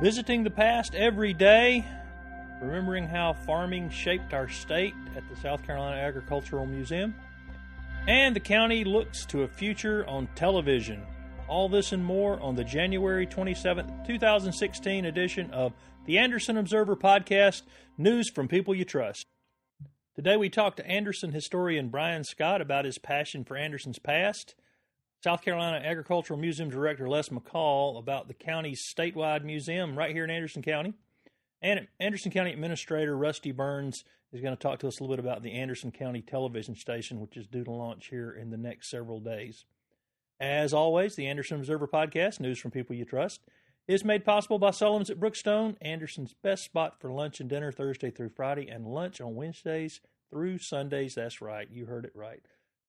[0.00, 1.82] Visiting the past every day,
[2.60, 7.14] remembering how farming shaped our state at the South Carolina Agricultural Museum,
[8.06, 11.02] and the county looks to a future on television.
[11.48, 15.72] All this and more on the January 27th, 2016 edition of
[16.04, 17.62] the Anderson Observer Podcast
[17.96, 19.24] News from People You Trust.
[20.14, 24.54] Today we talk to Anderson historian Brian Scott about his passion for Anderson's past
[25.26, 30.30] South Carolina Agricultural Museum Director Les McCall about the county's statewide museum right here in
[30.30, 30.94] Anderson County.
[31.60, 35.24] And Anderson County Administrator Rusty Burns is going to talk to us a little bit
[35.24, 38.88] about the Anderson County television station, which is due to launch here in the next
[38.88, 39.64] several days.
[40.38, 43.40] As always, the Anderson Observer Podcast, news from people you trust,
[43.88, 48.12] is made possible by Sullivan's at Brookstone, Anderson's best spot for lunch and dinner Thursday
[48.12, 51.16] through Friday, and lunch on Wednesdays through Sundays.
[51.16, 52.44] That's right, you heard it right.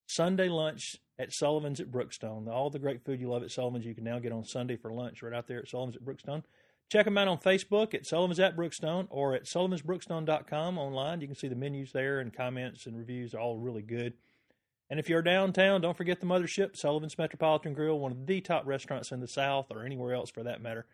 [0.08, 2.48] Sunday lunch at Sullivan's at Brookstone.
[2.48, 4.92] All the great food you love at Sullivan's you can now get on Sunday for
[4.92, 6.44] lunch right out there at Sullivan's at Brookstone.
[6.90, 11.20] Check them out on Facebook at Sullivan's at Brookstone or at sullivansbrookstone.com online.
[11.20, 14.14] You can see the menus there and comments and reviews are all really good.
[14.90, 18.66] And if you're downtown, don't forget the mothership, Sullivan's Metropolitan Grill, one of the top
[18.66, 20.86] restaurants in the South or anywhere else for that matter.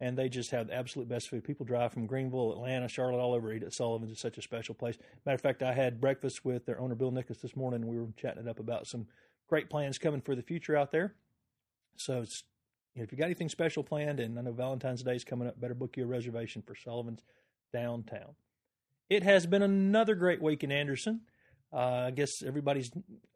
[0.00, 1.42] And they just have the absolute best food.
[1.42, 4.12] People drive from Greenville, Atlanta, Charlotte, all over eat at Sullivan's.
[4.12, 4.96] It's such a special place.
[5.26, 8.06] Matter of fact, I had breakfast with their owner, Bill Nichols, this morning, we were
[8.16, 9.08] chatting it up about some
[9.48, 11.14] great plans coming for the future out there.
[11.96, 12.24] So
[12.94, 15.48] you know, if you got anything special planned, and I know Valentine's Day is coming
[15.48, 17.24] up, better book you a reservation for Sullivan's
[17.72, 18.34] downtown.
[19.10, 21.22] It has been another great week in Anderson.
[21.72, 22.90] Uh, I guess everybody's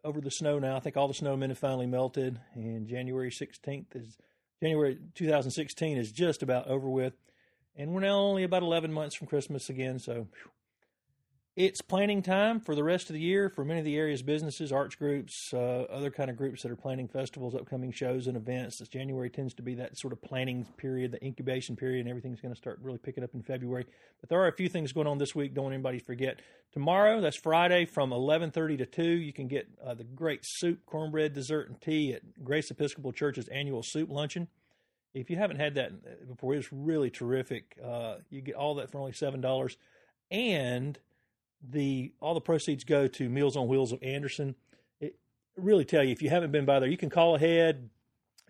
[0.05, 0.77] over the snow now.
[0.77, 4.17] I think all the snowmen have finally melted, and January 16th is
[4.63, 7.15] January 2016 is just about over with,
[7.75, 9.99] and we're now only about 11 months from Christmas again.
[9.99, 10.51] So whew,
[11.55, 14.73] it's planning time for the rest of the year for many of the area's businesses,
[14.73, 18.79] arts groups, uh, other kind of groups that are planning festivals, upcoming shows, and events.
[18.79, 22.41] This January tends to be that sort of planning period, the incubation period, and everything's
[22.41, 23.85] going to start really picking up in February.
[24.23, 25.53] But there are a few things going on this week.
[25.53, 26.41] Don't anybody forget.
[26.73, 31.35] Tomorrow, that's Friday, from 11:30 to 2, you can get uh, the great soup, cornbread,
[31.35, 34.49] dessert, and tea at Grace Episcopal Church's annual soup luncheon.
[35.13, 37.77] If you haven't had that before, it's really terrific.
[37.85, 39.77] Uh, you get all that for only seven dollars,
[40.31, 40.99] and
[41.69, 44.55] the all the proceeds go to Meals on Wheels of Anderson.
[45.01, 45.17] It
[45.57, 47.91] really tell you if you haven't been by there, you can call ahead.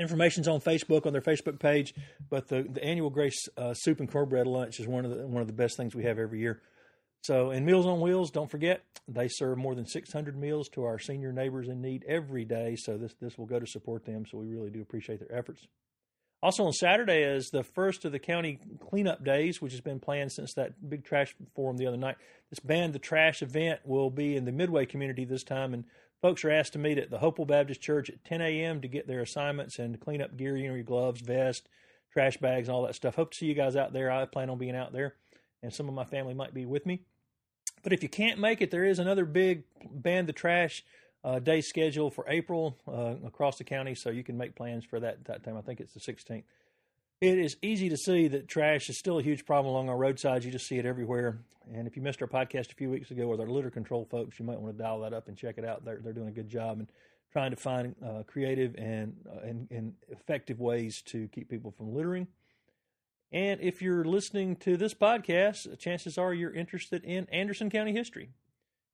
[0.00, 1.95] Information's on Facebook on their Facebook page,
[2.31, 5.43] but the, the annual Grace uh, Soup and Cornbread Lunch is one of the one
[5.43, 6.62] of the best things we have every year.
[7.23, 10.99] So, and Meals on Wheels, don't forget they serve more than 600 meals to our
[10.99, 12.75] senior neighbors in need every day.
[12.77, 14.25] So this this will go to support them.
[14.29, 15.67] So we really do appreciate their efforts.
[16.43, 20.33] Also on Saturday is the first of the county cleanup days, which has been planned
[20.33, 22.17] since that big trash forum the other night.
[22.51, 25.85] This Ban the Trash event will be in the Midway community this time, and
[26.21, 28.81] folks are asked to meet at the Hopewell Baptist Church at 10 a.m.
[28.81, 31.69] to get their assignments and clean up gear, you know, your gloves, vest,
[32.13, 33.15] trash bags, and all that stuff.
[33.15, 34.11] Hope to see you guys out there.
[34.11, 35.15] I plan on being out there,
[35.63, 37.03] and some of my family might be with me.
[37.85, 40.85] But if you can't make it, there is another big Ban the Trash
[41.25, 45.00] uh, day schedule for April uh, across the county, so you can make plans for
[45.00, 45.56] that that time.
[45.56, 46.44] I think it's the 16th.
[47.21, 50.44] It is easy to see that trash is still a huge problem along our roadsides.
[50.44, 51.38] You just see it everywhere.
[51.72, 54.41] And if you missed our podcast a few weeks ago with our litter control folks,
[54.41, 55.84] you might want to dial that up and check it out.
[55.84, 56.88] They're they're doing a good job and
[57.32, 61.94] trying to find uh, creative and, uh, and and effective ways to keep people from
[61.94, 62.27] littering.
[63.31, 68.28] And if you're listening to this podcast, chances are you're interested in Anderson County history.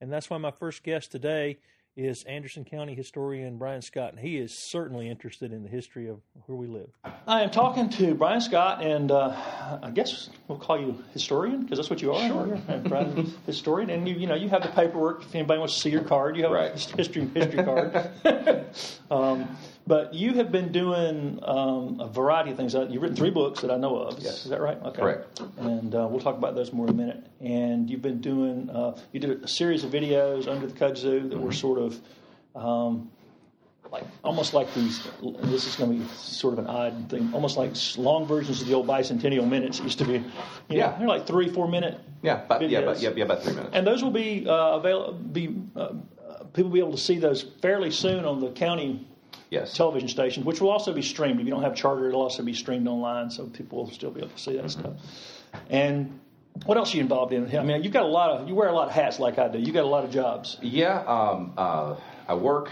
[0.00, 1.58] And that's why my first guest today
[1.98, 6.20] is Anderson County historian Brian Scott, and he is certainly interested in the history of
[6.46, 6.88] where we live.
[7.26, 9.34] I am talking to Brian Scott, and uh,
[9.82, 12.28] I guess we'll call you historian because that's what you are.
[12.28, 15.22] Sure, Brian, historian, and you you know you have the paperwork.
[15.22, 16.72] If anybody wants to see your card, you have right.
[16.72, 18.14] a history history card.
[19.10, 19.56] um,
[19.88, 22.74] but you have been doing um, a variety of things.
[22.74, 24.18] Uh, you've written three books that I know of.
[24.18, 24.44] Yes.
[24.44, 24.76] Is that right?
[24.84, 25.00] Okay.
[25.00, 25.40] Correct.
[25.56, 27.26] And uh, we'll talk about those more in a minute.
[27.40, 31.38] And you've been doing, uh, you did a series of videos under the kudzu that
[31.38, 31.98] were sort of
[32.54, 33.10] um,
[33.90, 35.08] like almost like these.
[35.44, 38.68] This is going to be sort of an odd thing, almost like long versions of
[38.68, 40.12] the old bicentennial minutes used to be.
[40.12, 40.28] You know,
[40.68, 40.98] Yeah.
[40.98, 41.98] they're like three, four minute.
[42.20, 42.82] Yeah, yeah, videos.
[42.82, 43.70] about, yeah, yeah, about three minutes.
[43.72, 45.14] And those will be uh, available.
[45.14, 45.94] Be uh,
[46.52, 49.06] people will be able to see those fairly soon on the county
[49.50, 49.74] yes.
[49.74, 51.40] television stations, which will also be streamed.
[51.40, 54.20] If you don't have charter, it'll also be streamed online, so people will still be
[54.20, 54.94] able to see that stuff.
[55.70, 56.20] And
[56.64, 57.56] what else are you involved in?
[57.56, 59.48] I mean, you've got a lot of you wear a lot of hats like I
[59.48, 59.58] do.
[59.58, 60.58] You got a lot of jobs.
[60.60, 61.96] Yeah, um, uh,
[62.28, 62.68] I work.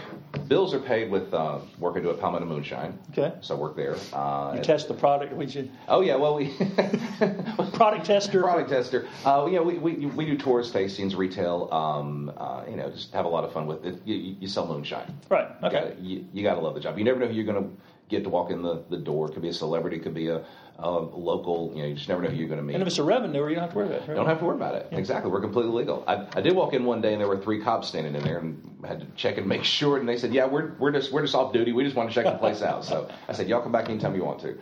[0.47, 2.97] Bills are paid with uh, working to a Palmetto Moonshine.
[3.11, 3.33] Okay.
[3.41, 3.95] So I work there.
[4.13, 5.33] Uh, You test the product.
[5.33, 6.53] We should oh yeah, well we
[7.73, 8.41] product tester.
[8.41, 9.07] product tester.
[9.25, 11.69] Uh, yeah, we, we we do tours, tastings, retail.
[11.71, 13.99] Um, uh, you know, just have a lot of fun with it.
[14.05, 15.11] You, you, you sell moonshine.
[15.29, 15.47] Right.
[15.61, 15.79] You Okay.
[15.89, 16.97] gotta- You, you got to love the job.
[16.99, 17.69] You never know who you're going to
[18.09, 19.27] get to walk in the, the door.
[19.29, 20.45] It could be a celebrity, it could be a,
[20.79, 21.71] a local.
[21.75, 22.73] You know, you just never know who you're going to meet.
[22.75, 24.07] And if it's a revenue, you don't have to worry about it.
[24.09, 24.87] You don't have to worry about it.
[24.91, 25.31] Exactly.
[25.31, 26.03] We're completely legal.
[26.07, 28.37] I, I did walk in one day and there were three cops standing in there
[28.39, 29.97] and had to check and make sure.
[29.97, 31.71] And they said, "Yeah, we're we're just we're just off duty.
[31.71, 34.15] We just want to check the place out." So I said, "Y'all come back anytime
[34.15, 34.57] you want to."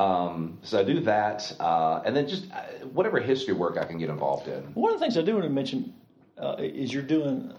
[0.00, 2.60] Um, so I do that, uh, and then just uh,
[2.92, 4.62] whatever history work I can get involved in.
[4.74, 5.94] One of the things I do want to mention
[6.36, 7.50] uh, is you're doing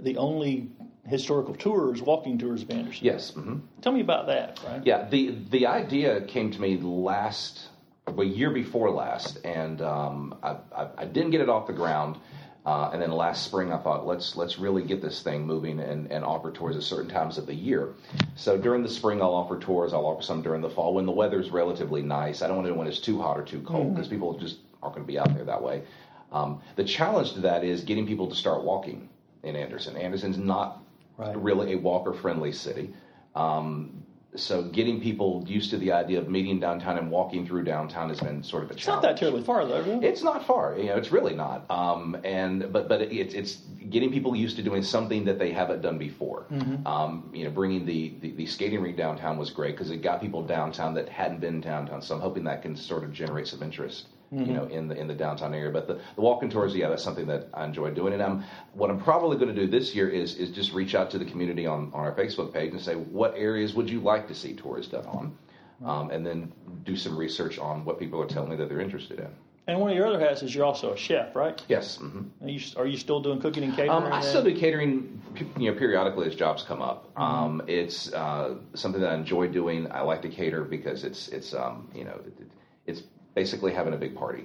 [0.00, 0.70] the only
[1.08, 3.04] historical tours, walking tours of Anderson.
[3.04, 3.32] Yes.
[3.32, 3.58] Mm-hmm.
[3.80, 4.82] Tell me about that, Brian.
[4.84, 5.08] Yeah.
[5.08, 7.68] The the idea came to me last,
[8.06, 12.18] a year before last, and um, I, I, I didn't get it off the ground.
[12.66, 16.12] Uh, and then last spring, I thought let's let's really get this thing moving and,
[16.12, 17.94] and offer tours at certain times of the year.
[18.36, 19.94] So during the spring, I'll offer tours.
[19.94, 22.42] I'll offer some during the fall when the weather's relatively nice.
[22.42, 24.58] I don't want to do when it's too hot or too cold because people just
[24.82, 25.84] aren't going to be out there that way.
[26.30, 29.08] Um, the challenge to that is getting people to start walking
[29.42, 29.96] in Anderson.
[29.96, 30.82] Anderson's not
[31.18, 31.36] Right.
[31.36, 32.94] really a walker friendly city.
[33.34, 34.04] Um,
[34.36, 38.20] so getting people used to the idea of meeting downtown and walking through downtown has
[38.20, 38.80] been sort of a challenge.
[38.80, 40.06] It's not that terribly far, though, really.
[40.06, 40.96] It's not far, you know.
[40.96, 41.68] It's really not.
[41.70, 43.56] Um, and but but it's it's
[43.88, 46.44] getting people used to doing something that they haven't done before.
[46.52, 46.86] Mm-hmm.
[46.86, 50.20] Um, you know, bringing the, the, the skating rink downtown was great because it got
[50.20, 52.02] people downtown that hadn't been downtown.
[52.02, 54.08] So I'm hoping that can sort of generate some interest.
[54.32, 54.44] Mm-hmm.
[54.44, 57.02] You know, in the in the downtown area, but the, the walking tours, yeah, that's
[57.02, 58.12] something that I enjoy doing.
[58.12, 58.44] And I'm
[58.74, 61.24] what I'm probably going to do this year is is just reach out to the
[61.24, 64.52] community on, on our Facebook page and say what areas would you like to see
[64.52, 65.38] tours done on,
[65.82, 66.52] um, and then
[66.84, 69.28] do some research on what people are telling me that they're interested in.
[69.66, 71.62] and one of your other hats is you're also a chef, right?
[71.68, 71.96] Yes.
[71.96, 73.90] hmm Are you, are you still doing cooking and catering?
[73.90, 75.22] Um, I still do catering,
[75.56, 77.14] you know, periodically as jobs come up.
[77.14, 77.22] Mm-hmm.
[77.22, 79.90] Um, it's uh, something that I enjoy doing.
[79.90, 82.50] I like to cater because it's it's um, you know, it-
[82.86, 83.02] it's
[83.38, 84.44] basically having a big party.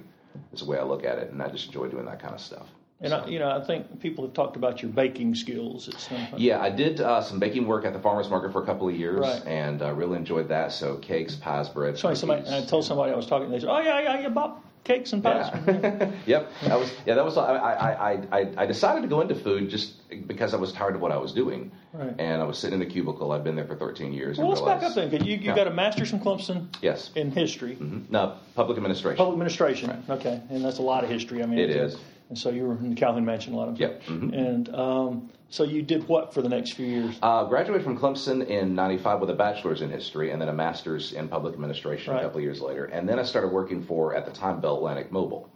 [0.52, 2.40] Is the way I look at it, and I just enjoy doing that kind of
[2.40, 2.66] stuff.
[3.00, 6.26] And I, you know, I think people have talked about your baking skills at some
[6.28, 6.40] point.
[6.40, 8.94] Yeah, I did uh, some baking work at the farmers market for a couple of
[8.94, 9.42] years, Right.
[9.46, 10.70] and uh, really enjoyed that.
[10.72, 11.98] So cakes, pies, bread.
[11.98, 12.48] Sorry, somebody.
[12.48, 13.48] I told somebody I was talking.
[13.48, 16.12] To they said, "Oh yeah, yeah, yeah, bought cakes and pies." Yeah.
[16.26, 16.50] yep.
[16.62, 17.14] That was yeah.
[17.14, 17.72] That was I, I,
[18.12, 19.94] I, I, I decided to go into food just
[20.28, 22.14] because I was tired of what I was doing, Right.
[22.18, 23.32] and I was sitting in a cubicle.
[23.32, 24.38] I've been there for 13 years.
[24.38, 25.24] Well, and let's back realized, up then.
[25.26, 25.56] you you Yeah.
[25.56, 27.10] got a master's from Clemson Yes.
[27.16, 28.10] in history, Mhm.
[28.10, 29.16] No, public administration.
[29.16, 30.04] public administration.
[30.08, 31.42] Okay, and that's a lot of history.
[31.42, 32.00] I mean, it's- is.
[32.28, 34.02] And so you were in the Calhoun Mansion a lot of Yep.
[34.04, 34.32] Mhm.
[34.36, 37.18] And um, so you did what for the next few years?
[37.22, 41.12] Uh, graduated from Clemson in '95 with a bachelor's in history and then a master's
[41.12, 42.20] in public administration Right.
[42.20, 42.86] a couple of years later.
[42.86, 45.48] And then I started working for, at the time, Bell Atlantic Mobile.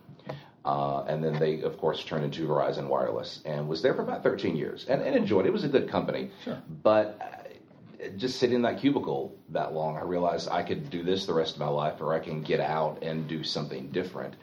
[0.65, 4.23] Uh, and then they, of course, turned into Verizon Wireless and was there for about
[4.23, 5.49] 13 years and, and enjoyed it.
[5.49, 6.31] It was a good company.
[6.45, 6.59] Sure.
[6.83, 7.19] But
[8.03, 11.33] uh, just sitting in that cubicle that long, I realized I could do this the
[11.33, 14.35] rest of my life or I can get out and do something different.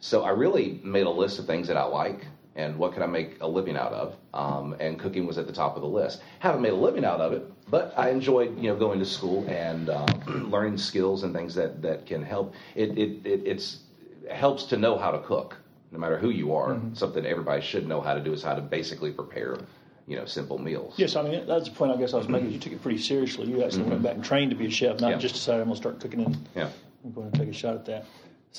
[0.00, 2.26] So I really made a list of things that I like
[2.56, 4.16] and what could I make a living out of.
[4.34, 6.22] Um, and cooking was at the top of the list.
[6.40, 9.46] Haven't made a living out of it, but I enjoyed you know going to school
[9.48, 10.06] and um,
[10.50, 12.54] learning skills and things that, that can help.
[12.74, 13.80] It, it, it it's
[14.24, 15.56] it helps to know how to cook,
[15.92, 16.80] no matter who you are.
[16.94, 19.58] Something everybody should know how to do is how to basically prepare
[20.06, 20.94] you know simple meals.
[20.96, 22.50] Yes, I mean that's the point I guess I was making.
[22.50, 23.46] You took it pretty seriously.
[23.48, 25.18] You actually went back and trained to be a chef, not Yeah.
[25.18, 26.70] just decided I'm going to start cooking and Yeah.
[27.04, 28.04] I'm going to take a shot at that.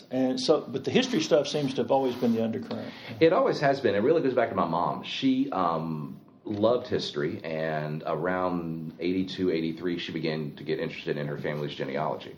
[0.09, 2.91] And so, but the history stuff seems to have always been the undercurrent.
[3.19, 3.93] It always has been.
[3.93, 5.03] It really goes back to my mom.
[5.03, 11.37] She um, loved history, and around 82, 83, she began to get interested in her
[11.37, 12.35] family's genealogy.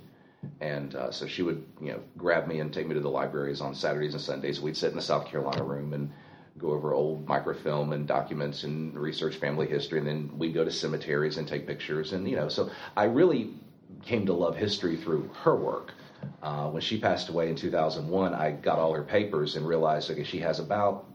[0.61, 3.61] And uh, so she would, you know, grab me and take me to the libraries
[3.61, 4.59] on Saturdays and Sundays.
[4.59, 6.11] We'd sit in the South Carolina room and
[6.57, 9.99] go over old microfilm and documents and research family history.
[9.99, 12.13] And then we'd go to cemeteries and take pictures.
[12.13, 13.53] And, you know, so I really
[14.05, 15.93] came to love history through her work.
[16.41, 20.23] Uh, when she passed away in 2001, I got all her papers and realized, okay,
[20.23, 21.05] she has about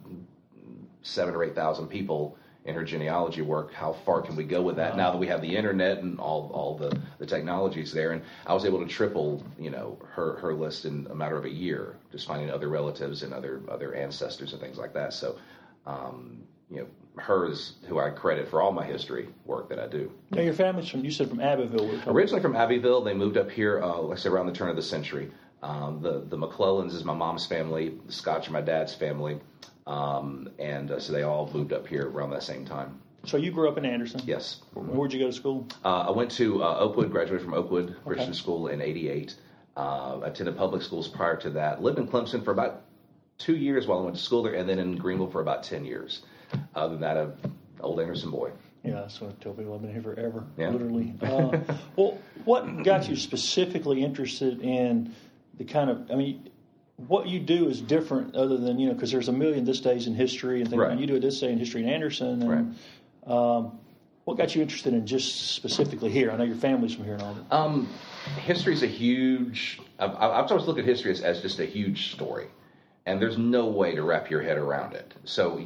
[1.02, 3.72] seven or eight thousand people in her genealogy work.
[3.72, 6.50] How far can we go with that now that we have the internet and all
[6.52, 8.12] all the the technologies there?
[8.12, 11.44] And I was able to triple, you know, her her list in a matter of
[11.44, 15.12] a year, just finding other relatives and other other ancestors and things like that.
[15.12, 15.36] So,
[15.86, 16.86] um, you know,
[17.20, 20.10] her is who I credit for all my history work that I do.
[20.30, 21.84] Now your family's from you said from Abbeville.
[21.86, 24.46] We were talking- Originally from Abbeville, they moved up here, uh, like I said, around
[24.46, 25.30] the turn of the century.
[25.62, 27.94] Um, the the McClellans is my mom's family.
[28.06, 29.40] The Scotts are my dad's family,
[29.86, 33.00] um, and uh, so they all moved up here around that same time.
[33.24, 34.20] So you grew up in Anderson.
[34.24, 35.66] Yes, Where'd you go to school?
[35.84, 39.34] uh, I went to uh, Oakwood, graduated from Oakwood Christian School in '88.
[39.76, 41.80] Uh, attended public schools prior to that.
[41.82, 42.82] Lived in Clemson for about
[43.38, 45.84] two years while I went to school there, and then in Greenville for about ten
[45.84, 46.22] years.
[46.74, 47.32] Other than that, a
[47.80, 48.50] old Anderson boy.
[48.84, 49.74] Yeah, what I tell people.
[49.74, 50.70] I've been here forever, Yeah.
[50.70, 51.14] literally.
[51.22, 51.58] Uh,
[51.96, 55.14] well, what got you specifically interested in
[55.58, 56.10] the kind of?
[56.10, 56.48] I mean,
[56.96, 60.06] what you do is different, other than you know, because there's a million this days
[60.06, 60.80] in history and things.
[60.80, 60.90] Right.
[60.92, 62.42] And you do it this day in history in Anderson.
[62.42, 62.76] And,
[63.26, 63.78] um,
[64.24, 66.30] what got you interested in just specifically here?
[66.30, 67.52] I know your family's from here and all that.
[67.54, 67.88] Um,
[68.44, 69.80] history is a huge.
[69.98, 72.46] I've, I've always looked at history as, as just a huge story,
[73.06, 75.14] and there's no way to wrap your head around it.
[75.24, 75.58] So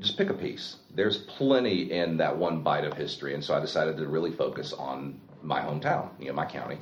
[0.00, 0.76] just pick a piece.
[0.94, 4.72] There's plenty in that one bite of history, and so I decided to really focus
[4.72, 6.78] on my hometown, you know, my county,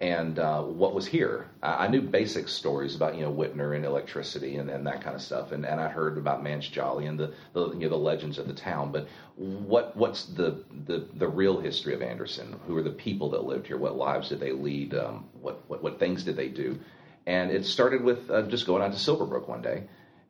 [0.00, 1.48] and uh, what was here.
[1.62, 5.14] I, I, knew basic stories about you know Whitner and electricity and, and that kind
[5.14, 7.96] of stuff, and, and I heard about Manse Jolly and the, the you know the
[7.96, 8.92] legends of the town.
[8.92, 12.58] But what what's the, the the real history of Anderson?
[12.66, 13.76] Who are the people that lived here?
[13.76, 14.94] What lives did they lead?
[14.94, 16.78] Um, what, what what things did they do?
[17.26, 19.84] And it started with uh, just going out to Silverbrook one day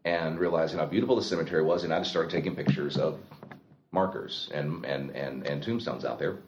[0.05, 3.21] and realizing how beautiful the cemetery was, and I just started taking pictures of
[3.93, 6.39] markers and and and, and tombstones out there,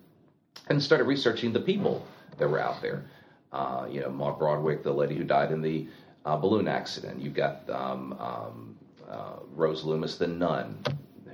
[0.69, 2.07] and started researching the people
[2.39, 3.05] that were out there.
[3.53, 5.87] Uh, you know, Maud Broadwick, the lady who died in the
[6.25, 7.23] uh, balloon accident.
[7.23, 8.77] You've got um, um,
[9.09, 10.83] uh, Rose Loomis, the nun,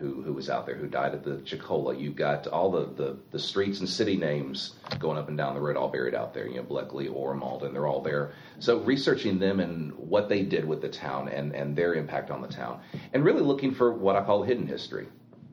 [0.00, 1.96] who, who was out there, who died at the Chiquola.
[1.96, 5.60] You've got all the, the, the, streets and city names going up and down the
[5.60, 6.48] road, all buried out there.
[6.48, 8.32] You know, Bleckley, Ormond, Malden, they're all there.
[8.58, 12.40] So researching them and what they did with the town and, and their impact on
[12.42, 12.80] the town,
[13.12, 15.08] and really looking for what I call hidden history.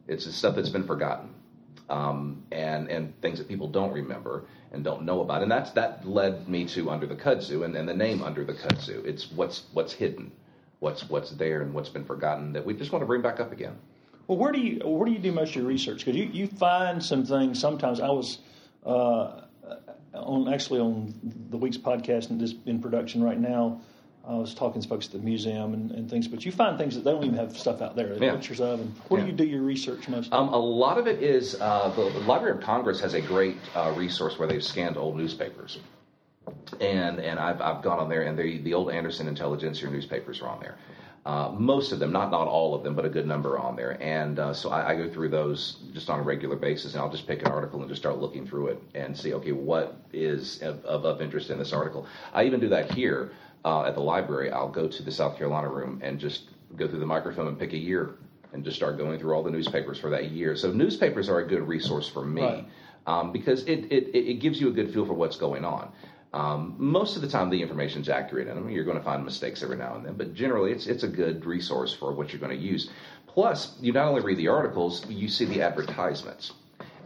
[0.07, 1.33] It's the stuff that's been forgotten
[1.89, 5.41] um, and and things that people don't remember and don't know about.
[5.41, 8.53] And that's that led me to Under the Kudzu and, and the name Under the
[8.53, 9.05] Kudzu.
[9.05, 10.31] It's what's what's hidden,
[10.79, 13.51] what's what's there, and what's been forgotten that we just want to bring back up
[13.51, 13.77] again.
[14.27, 15.99] Well, where do you where do you do most of your research?
[15.99, 17.59] Because you, you find some things.
[17.59, 18.39] Sometimes I was
[18.85, 19.41] uh,
[20.13, 21.13] on actually on
[21.49, 23.81] the week's podcast and just in production right now
[24.27, 26.95] I was talking to folks at the museum and, and, things, but you find things
[26.95, 28.33] that they don't even have stuff out there, yeah.
[28.33, 28.81] pictures of.
[28.81, 29.27] And where yeah.
[29.27, 30.33] do you do your research most?
[30.33, 33.93] Um, a lot of it is uh, the, Library of Congress has a great uh,
[33.95, 35.79] resource where they've scanned old newspapers,
[36.81, 40.49] and and I've, I've gone on there, and the the old Anderson Intelligencer newspapers are
[40.49, 40.77] on there.
[41.25, 44.01] Uh, most of them, not not all of them, but a good number on there.
[44.01, 47.11] And uh, so I, I, go through those just on a regular basis, and I'll
[47.11, 50.61] just pick an article and just start looking through it and see, okay, what is
[50.61, 52.07] of, of interest in this article.
[52.33, 53.31] I even do that here
[53.67, 56.99] uh, at the library, I'll go to the South Carolina room and just go through
[56.99, 58.15] the microfilm and pick a year
[58.53, 60.55] and just start going through all the newspapers for that year.
[60.55, 62.65] So newspapers are a good resource for me right.
[63.05, 65.91] um, because it, it, it gives you a good feel for what's going on.
[66.33, 68.69] Um, most of the time, the information is accurate in them.
[68.69, 71.45] You're going to find mistakes every now and then, but generally, it's it's a good
[71.45, 72.89] resource for what you're going to use.
[73.27, 76.53] Plus, you not only read the articles, you see the advertisements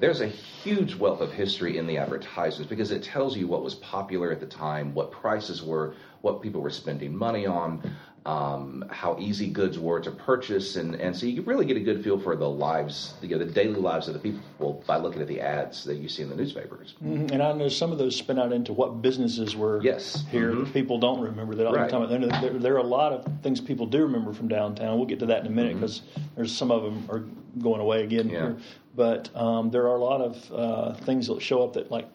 [0.02, 3.76] there's a huge wealth of history in the advertisements because it tells you what was
[3.76, 9.18] popular at the time, what prices were, what people were spending money on, um, how
[9.20, 12.36] easy goods were to purchase, and, and so you really get a good feel for
[12.36, 15.84] the lives, you know, the daily lives of the people by looking at the ads
[15.86, 16.94] that you see in the newspapers.
[17.04, 17.34] Mm-hmm.
[17.34, 20.24] And I know some of those spin out into what businesses were yes.
[20.30, 20.52] here.
[20.52, 20.72] Mm-hmm.
[20.72, 21.90] People don't remember that all right.
[21.90, 22.42] the time.
[22.42, 24.98] There, there, are a lot of things people do remember from downtown.
[24.98, 26.22] We'll get to that in a minute because mm-hmm.
[26.36, 27.24] there's some of them are
[27.60, 28.40] going away again yeah.
[28.40, 28.58] here.
[28.96, 32.08] But um, there are a lot of uh, things that show up that like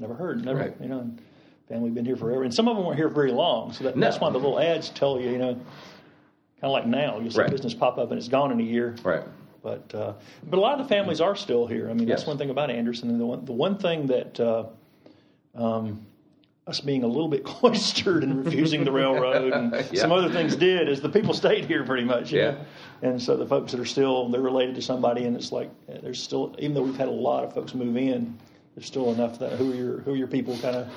[0.00, 0.74] never heard, never right.
[0.80, 1.08] you know
[1.72, 3.72] family been here forever, and some of them weren't here very long.
[3.72, 4.06] So that, no.
[4.06, 5.64] that's why the little ads tell you, you know, kind
[6.62, 7.50] of like now, you see right.
[7.50, 8.94] business pop up and it's gone in a year.
[9.02, 9.24] Right.
[9.62, 10.14] But uh,
[10.44, 11.88] but a lot of the families are still here.
[11.88, 12.18] I mean, yes.
[12.18, 13.10] that's one thing about Anderson.
[13.10, 14.66] And the one the one thing that uh,
[15.54, 16.04] um,
[16.66, 20.00] us being a little bit cloistered and refusing the railroad and yeah.
[20.00, 22.32] some other things did is the people stayed here pretty much.
[22.32, 22.50] Yeah.
[22.50, 22.58] Know?
[23.02, 26.22] And so the folks that are still they're related to somebody, and it's like there's
[26.22, 28.36] still even though we've had a lot of folks move in,
[28.74, 30.88] there's still enough that who are your who are your people kind of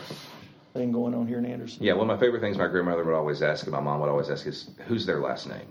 [0.75, 1.84] thing going on here in Anderson.
[1.84, 4.10] Yeah, one of my favorite things my grandmother would always ask, and my mom would
[4.10, 5.65] always ask, is who's their last name?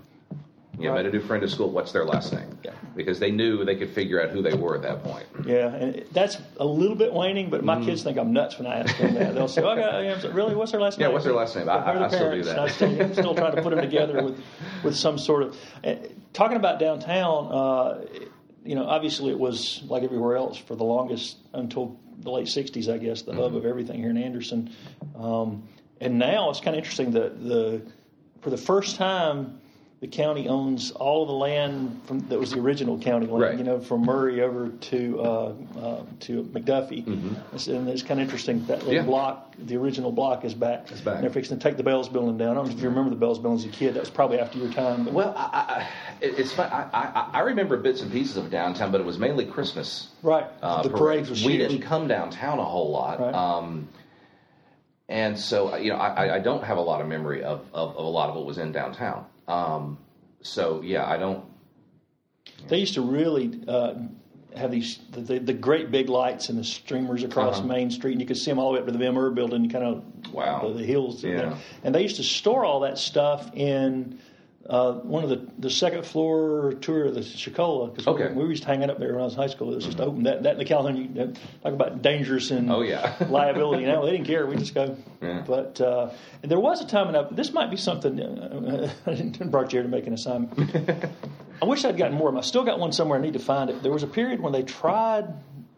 [0.77, 1.03] You know, right.
[1.03, 1.69] met a new friend at school.
[1.69, 2.57] What's their last name?
[2.61, 2.73] Yeah.
[2.97, 5.25] Because they knew they could figure out who they were at that point.
[5.45, 7.85] Yeah, and that's a little bit waning, but my mm.
[7.85, 9.35] kids think I'm nuts when I ask them that.
[9.35, 10.53] They'll say, "Oh, okay, really?
[10.53, 11.69] What's their last name?" Yeah, what's their last name?
[11.69, 12.59] I, I, I still do that.
[12.59, 14.43] I still, I'm still trying to put them together with
[14.83, 15.57] with some sort of.
[15.81, 15.95] Uh,
[16.33, 18.05] talking about downtown, uh,
[18.65, 22.93] you know, obviously it was like everywhere else for the longest until the late '60s,
[22.93, 23.41] I guess, the mm-hmm.
[23.41, 24.71] hub of everything here in Anderson.
[25.17, 25.63] Um,
[26.01, 27.81] and now it's kind of interesting that the
[28.41, 29.59] for the first time
[30.01, 33.41] the county owns all of the land from, that was the original county land.
[33.41, 33.57] Right.
[33.57, 37.71] You know, from Murray over to uh, uh, to McDuffie, mm-hmm.
[37.71, 39.03] and it's kind of interesting that little yeah.
[39.03, 40.91] block, the original block, is back.
[40.91, 41.15] It's back.
[41.15, 42.51] And they're fixing to take the Bells Building down.
[42.51, 43.93] I don't know if you remember the Bells Building as a kid.
[43.93, 45.05] That was probably after your time.
[45.05, 45.13] But.
[45.13, 45.89] Well, I, I,
[46.21, 46.69] it's fun.
[46.71, 50.09] I, I, I, remember bits and pieces of downtown, but it was mainly Christmas.
[50.21, 50.45] Right.
[50.61, 51.29] Uh, the parades.
[51.29, 53.21] parades we didn't come downtown a whole lot.
[53.21, 53.33] Right.
[53.33, 53.87] Um,
[55.07, 58.05] and so, you know, I, I don't have a lot of memory of, of, of
[58.05, 59.25] a lot of what was in downtown.
[59.47, 59.97] Um,
[60.41, 61.45] so, yeah, I don't.
[62.67, 63.95] They used to really uh,
[64.55, 67.67] have these the, the, great big lights and the streamers across uh-huh.
[67.67, 69.69] Main Street, and you could see them all the way up to the VMR building,
[69.69, 71.23] kind of wow the, the hills.
[71.23, 71.57] Yeah.
[71.83, 74.19] And they used to store all that stuff in
[74.67, 78.29] uh, one of the the second floor tour of the Chiquola because okay.
[78.29, 79.71] we, we, used to hang up there when I was in high school.
[79.71, 80.09] It was just mm-hmm.
[80.09, 80.23] open.
[80.23, 83.15] That, that in the California, talk about dangerous and oh, yeah.
[83.29, 83.83] liability.
[83.83, 84.47] You know, they didn't care.
[84.47, 84.97] We just go.
[85.21, 85.43] Yeah.
[85.45, 86.09] But uh,
[86.41, 89.77] there was a time, and I, this might be something uh, I didn't brought you
[89.77, 90.75] here to make an assignment.
[91.61, 92.39] I wish I'd gotten more of them.
[92.39, 93.19] I still got one somewhere.
[93.19, 93.83] I need to find it.
[93.83, 95.31] There was a period when they tried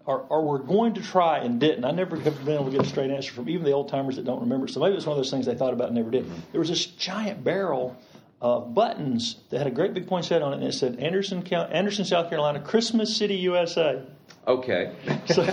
[0.06, 1.84] or, or were going to try and didn't.
[1.84, 4.15] I never have been able to get a straight answer from even the old timers
[4.15, 4.67] that don't remember.
[4.70, 6.24] So maybe it's one of those things they thought about and never did.
[6.24, 6.39] Mm-hmm.
[6.53, 7.98] There was this giant barrel
[8.41, 12.06] of buttons that had a great big poinsettia on it, and it said Anderson, Anderson,
[12.06, 14.03] South Carolina, Christmas City, USA.
[14.48, 14.94] Okay.
[15.27, 15.44] so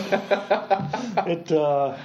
[1.27, 1.97] it uh,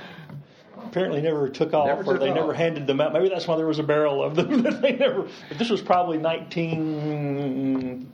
[0.78, 2.36] apparently never took off, never or they off.
[2.36, 3.14] never handed them out.
[3.14, 5.28] Maybe that's why there was a barrel of them that they never.
[5.50, 8.12] But this was probably 19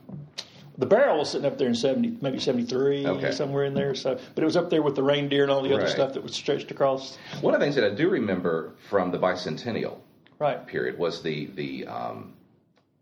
[0.77, 3.31] the barrel was sitting up there in 70, maybe 73, okay.
[3.31, 3.95] somewhere in there.
[3.95, 6.23] So, But it was up there with the reindeer and all the other stuff that
[6.23, 7.17] was stretched across.
[7.41, 9.99] One of the things that I do remember from the bicentennial
[10.39, 10.65] right.
[10.67, 12.33] period was the, the um,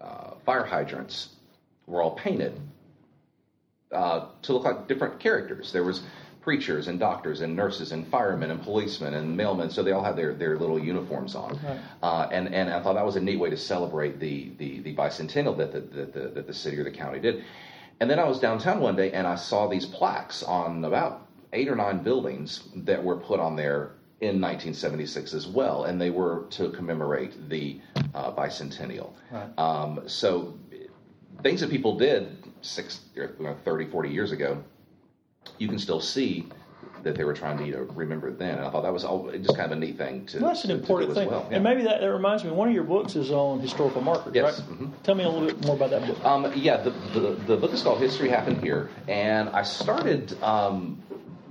[0.03, 1.29] uh, fire hydrants
[1.88, 2.60] were all painted
[3.91, 5.72] uh, to look like different characters.
[5.72, 6.01] There was
[6.41, 10.17] preachers and doctors and nurses and firemen and policemen and mailmen, so they all had
[10.17, 11.57] their, their little uniforms on.
[11.63, 11.79] Right.
[12.01, 14.95] Uh, and, and I thought that was a neat way to celebrate the, the, the
[14.95, 17.43] bicentennial that the, that, the, that the city or the county did.
[18.00, 21.69] And then I was downtown one day and I saw these plaques on about eight
[21.69, 23.91] or nine buildings that were put on there
[24.24, 27.80] in 1976 as well, and they were to commemorate the
[28.15, 29.13] uh, bicentennial.
[29.32, 29.60] Right.
[29.60, 30.58] Um, so
[31.42, 34.63] things that people did six, 30, 40 years ago
[35.58, 36.48] you can still see
[37.03, 38.58] that they were trying to you know, remember then.
[38.58, 40.39] And I thought that was all, just kind of a neat thing to.
[40.39, 41.30] Well, that's an important thing.
[41.30, 41.46] Well.
[41.50, 41.56] Yeah.
[41.56, 42.51] And maybe that, that reminds me.
[42.51, 44.60] One of your books is on historical markers, yes.
[44.60, 44.70] right?
[44.70, 44.88] Mm-hmm.
[45.03, 46.24] Tell me a little bit more about that book.
[46.24, 51.01] Um, yeah, the, the, the book is called History Happened Here, and I started um,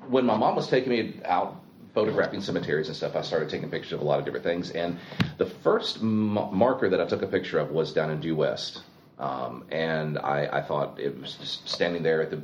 [0.08, 1.61] when my mom was taking me out
[1.94, 4.70] photographing cemeteries and stuff, I started taking pictures of a lot of different things.
[4.70, 4.98] And
[5.38, 8.82] the first m- marker that I took a picture of was down in Due West.
[9.18, 12.42] Um, and I, I, thought it was just standing there at the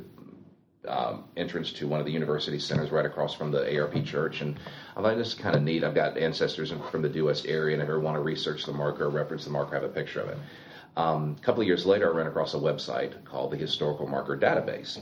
[0.87, 4.41] um, entrance to one of the university centers right across from the ARP church.
[4.41, 4.57] And
[4.95, 5.83] I thought this is kind of neat.
[5.83, 8.65] I've got ancestors from the Due West area, and if I ever want to research
[8.65, 10.37] the marker or reference the marker, I have a picture of it.
[10.95, 14.37] Um, a couple of years later, I ran across a website called the Historical Marker
[14.37, 14.99] Database.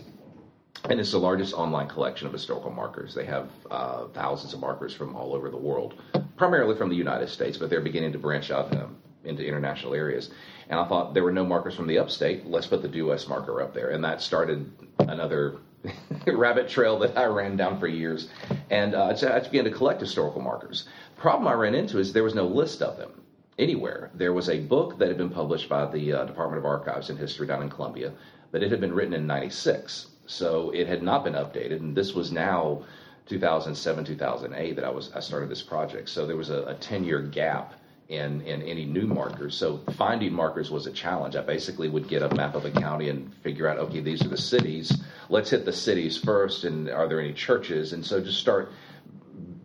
[0.90, 3.14] And it's the largest online collection of historical markers.
[3.14, 5.96] They have uh, thousands of markers from all over the world,
[6.36, 10.30] primarily from the United States, but they're beginning to branch out um, into international areas.
[10.70, 12.46] And I thought there were no markers from the upstate.
[12.46, 13.90] Let's put the Due marker up there.
[13.90, 15.58] And that started another
[16.28, 18.30] rabbit trail that I ran down for years.
[18.70, 20.88] And uh, I began to collect historical markers.
[21.16, 23.12] The Problem I ran into is there was no list of them
[23.58, 24.12] anywhere.
[24.14, 27.18] There was a book that had been published by the uh, Department of Archives and
[27.18, 28.14] History down in Columbia,
[28.52, 30.08] but it had been written in 96.
[30.28, 31.80] So it had not been updated.
[31.80, 32.84] And this was now
[33.28, 36.10] 2007, 2008 that I was I started this project.
[36.10, 37.74] So there was a, a 10 year gap
[38.10, 39.56] in, in any new markers.
[39.56, 41.36] So finding markers was a challenge.
[41.36, 44.30] I basically would get a map of a county and figure out, okay, these are
[44.30, 45.02] the cities.
[45.30, 47.92] Let's hit the cities first, and are there any churches?
[47.92, 48.72] And so just start,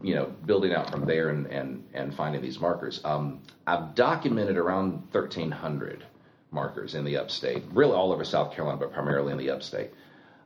[0.03, 3.01] you know, building out from there and, and, and finding these markers.
[3.05, 6.05] Um, I've documented around 1,300
[6.51, 9.91] markers in the upstate, really all over South Carolina, but primarily in the upstate.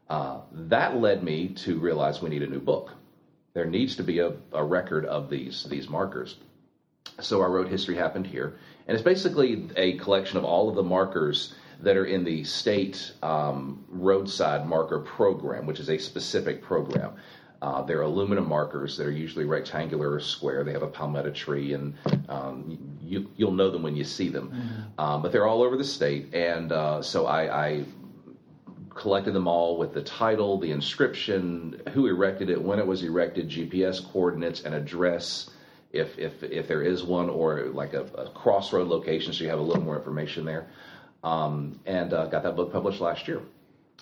[0.08, 2.92] Uh, that led me to realize we need a new book.
[3.54, 6.36] There needs to be a, a record of these these markers.
[7.20, 8.58] So I wrote History Happened Here.
[8.86, 13.12] And it's basically a collection of all of the markers that are in the state
[13.22, 17.12] um, roadside marker program, which is a specific program.
[17.60, 20.62] Uh, they're aluminum markers that are usually rectangular or square.
[20.62, 21.94] They have a palmetto tree, and
[22.28, 24.50] um, you, will know them when you see them.
[24.50, 25.00] Mm-hmm.
[25.00, 27.84] Um, but they're all over the state, and uh, so I, I
[28.96, 33.48] collected them all with the title, the inscription, who erected it, when it was erected,
[33.48, 35.50] GPS coordinates, and address
[35.92, 39.58] if if if there is one, or like a, a crossroad location, so you have
[39.58, 40.66] a little more information there.
[41.22, 43.40] Um, and uh, got that book published last year,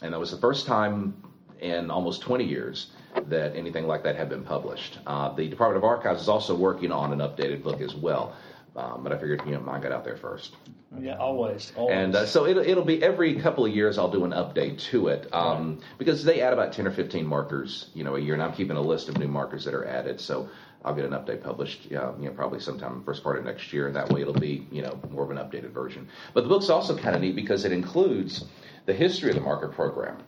[0.02, 1.14] and that was the first time
[1.60, 2.90] in almost 20 years
[3.28, 4.98] that anything like that had been published.
[5.06, 8.34] Uh, the Department of Archives is also working on an updated book as well.
[8.76, 10.56] Um, but I figured, you know, mine got out there first.
[10.98, 11.72] Yeah, always.
[11.76, 11.94] always.
[11.94, 15.08] And uh, so it'll, it'll be every couple of years I'll do an update to
[15.08, 15.98] it um, right.
[15.98, 18.34] because they add about 10 or 15 markers, you know, a year.
[18.34, 20.20] And I'm keeping a list of new markers that are added.
[20.20, 20.48] So
[20.84, 23.96] I'll get an update published, you know, probably sometime first part of next year, and
[23.96, 26.08] that way it'll be, you know, more of an updated version.
[26.34, 28.44] But the book's also kind of neat because it includes
[28.84, 30.18] the history of the marker program,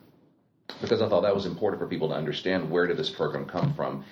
[0.80, 3.74] because I thought that was important for people to understand where did this program come
[3.74, 4.04] from,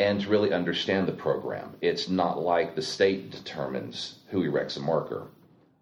[0.00, 1.76] and to really understand the program.
[1.82, 5.26] It's not like the state determines who erects a marker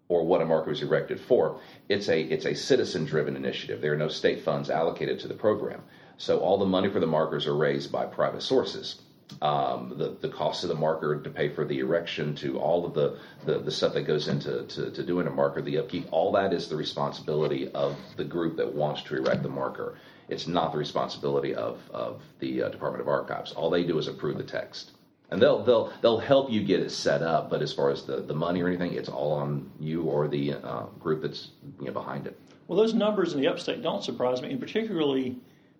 [0.09, 1.61] or what a marker is erected for.
[1.89, 3.81] It's a it's a citizen driven initiative.
[3.81, 5.83] There are no state funds allocated to the program.
[6.17, 9.01] So all the money for the markers are raised by private sources
[9.43, 12.95] um, the the cost of the marker to pay for the erection, to all of
[12.95, 16.33] the the, the stuff that goes into to, to doing a marker, the upkeep, all
[16.33, 19.99] that is the responsibility of the group that wants to erect the marker.
[20.29, 23.53] It's not the responsibility of of the uh, Department of Archives.
[23.53, 24.93] All they do is approve the text
[25.31, 27.51] and they'll they'll they'll help you get it set up.
[27.51, 30.55] But as far as the, the money or anything, it's all on you or the
[30.55, 32.39] uh, group that's you know, behind it.
[32.67, 35.37] Well, those numbers in the upstate don't surprise me, and particularly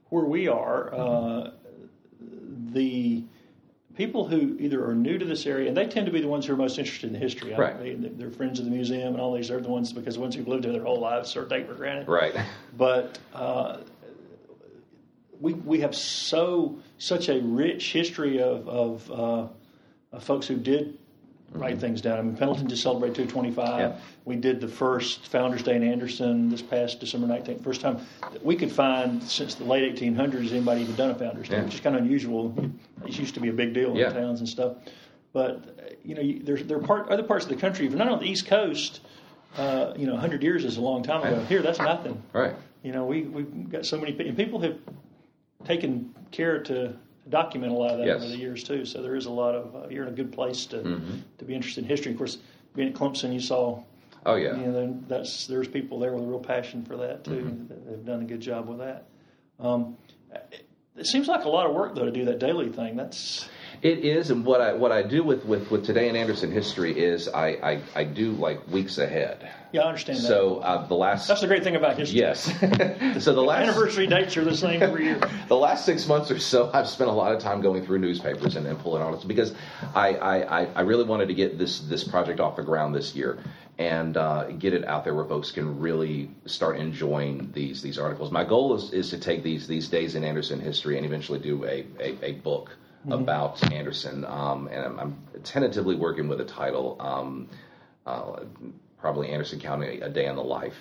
[0.09, 1.51] where we are, uh,
[2.73, 3.25] the
[3.95, 6.47] people who either are new to this area, and they tend to be the ones
[6.47, 7.53] who are most interested in history.
[7.55, 7.79] Right.
[7.79, 9.49] They, are friends of the museum and all these.
[9.49, 11.67] They're the ones because the ones who've lived here their whole lives sort of take
[11.67, 12.09] for granted.
[12.09, 12.35] Right.
[12.77, 13.79] But uh,
[15.41, 19.49] we we have so such a rich history of of, uh,
[20.13, 20.99] of folks who did
[21.53, 21.81] write mm-hmm.
[21.81, 22.19] things down.
[22.19, 23.81] I mean, Pendleton just celebrated 225.
[23.81, 23.97] Yeah.
[24.25, 27.65] We did the first Founders Day in Anderson this past December 19th.
[27.65, 28.01] First time
[28.43, 31.65] we could find since the late 1800s anybody even done a Founders Day, yeah.
[31.65, 32.55] which is kind of unusual.
[33.07, 34.77] It used to be a big deal in towns and stuff.
[35.33, 38.19] But you know, there's there are part, other parts of the country, even not on
[38.19, 39.01] the East Coast.
[39.57, 41.43] Uh, you know, 100 years is a long time ago.
[41.45, 42.23] Here, that's nothing.
[42.33, 42.55] Right.
[42.83, 44.77] You know, we we've got so many people have
[45.65, 46.95] taken care to
[47.29, 48.17] document a lot of that yes.
[48.17, 48.85] over the years too.
[48.85, 51.19] So there is a lot of uh, you're in a good place to mm-hmm.
[51.39, 52.13] to be interested in history.
[52.13, 52.39] Of course,
[52.75, 53.83] being at Clemson, you saw.
[54.27, 54.57] Oh yeah.
[54.57, 57.31] You know, that's there's people there with a real passion for that too.
[57.31, 57.69] Mm-hmm.
[57.69, 59.07] That have done a good job with that.
[59.61, 59.97] Um,
[60.33, 60.67] it,
[60.97, 62.97] it seems like a lot of work though to do that daily thing.
[62.97, 63.49] That's
[63.81, 66.99] it is, and what I what I do with, with, with today in Anderson history
[66.99, 69.49] is I, I, I do like weeks ahead.
[69.71, 70.27] Yeah, I understand that.
[70.27, 72.19] So uh, the last that's the great thing about history.
[72.19, 72.45] Yes.
[73.23, 75.21] so the last anniversary dates are the same every year.
[75.49, 78.57] the last six months or so, I've spent a lot of time going through newspapers
[78.57, 79.55] and, and pulling articles because
[79.95, 83.39] I, I, I really wanted to get this this project off the ground this year
[83.79, 88.33] and uh, get it out there where folks can really start enjoying these these articles.
[88.33, 91.65] My goal is, is to take these these days in Anderson history and eventually do
[91.65, 92.71] a, a, a book
[93.09, 93.23] mm-hmm.
[93.23, 97.49] about Anderson, um, and I'm, I'm, tentatively working with a title, um,
[98.07, 98.41] uh,
[98.99, 100.77] probably Anderson County: A Day in the Life,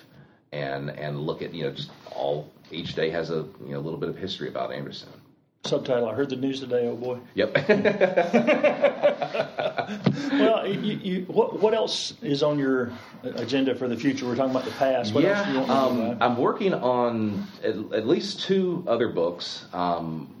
[0.52, 3.80] and and look at you know just all each day has a you know a
[3.80, 5.08] little bit of history about Anderson.
[5.64, 6.86] Subtitle: I heard the news today.
[6.86, 7.18] Oh boy.
[7.34, 7.68] Yep.
[10.32, 14.26] well, you, you, what what else is on your agenda for the future?
[14.26, 15.12] We're talking about the past.
[15.12, 19.66] What yeah, um, I'm working on at, at, least two other books.
[19.72, 20.34] Um,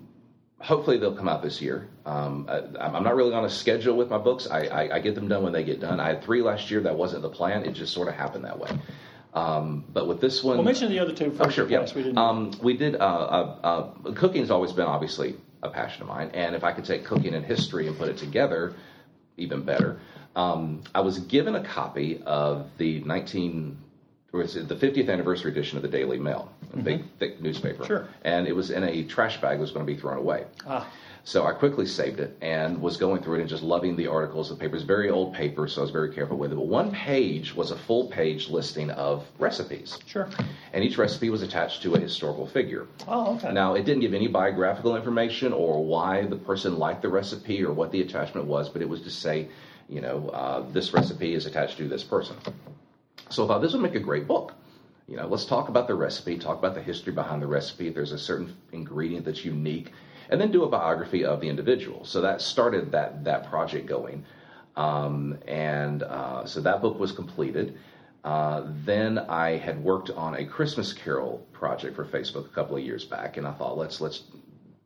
[0.60, 1.88] hopefully they'll come out this year.
[2.04, 4.48] Um, I, am not really on a schedule with my books.
[4.50, 6.00] I, I, I, get them done when they get done.
[6.00, 6.80] I had three last year.
[6.80, 7.64] That wasn't the plan.
[7.64, 8.70] It just sort of happened that way.
[9.34, 11.48] Um, but with this one, well, mention the other two first.
[11.48, 11.68] Oh, sure.
[11.68, 11.86] Yeah.
[11.94, 12.96] We, did um, we did.
[12.96, 16.84] Uh, uh, uh, cooking's always been obviously a passion of mine, and if I could
[16.84, 18.74] take cooking and history and put it together,
[19.36, 20.00] even better.
[20.34, 23.87] Um, I was given a copy of the 19 or
[24.32, 26.82] was it was the 50th anniversary edition of the Daily Mail, a mm-hmm.
[26.82, 27.84] big thick newspaper.
[27.84, 28.08] Sure.
[28.22, 30.44] And it was in a trash bag that was going to be thrown away.
[30.66, 30.86] Ah.
[31.24, 34.48] So I quickly saved it and was going through it and just loving the articles.
[34.48, 36.54] The paper is very old paper, so I was very careful with it.
[36.54, 39.98] But one page was a full page listing of recipes.
[40.06, 40.28] Sure.
[40.72, 42.86] And each recipe was attached to a historical figure.
[43.06, 43.52] Oh, okay.
[43.52, 47.74] Now, it didn't give any biographical information or why the person liked the recipe or
[47.74, 49.48] what the attachment was, but it was to say,
[49.90, 52.36] you know, uh, this recipe is attached to this person.
[53.30, 54.54] So I thought this would make a great book.
[55.06, 57.90] You know, let's talk about the recipe, talk about the history behind the recipe.
[57.90, 59.92] There's a certain ingredient that's unique,
[60.30, 62.04] and then do a biography of the individual.
[62.04, 64.24] So that started that that project going,
[64.76, 67.78] um, and uh, so that book was completed.
[68.24, 72.82] Uh, then I had worked on a Christmas Carol project for Facebook a couple of
[72.82, 74.24] years back, and I thought let's let's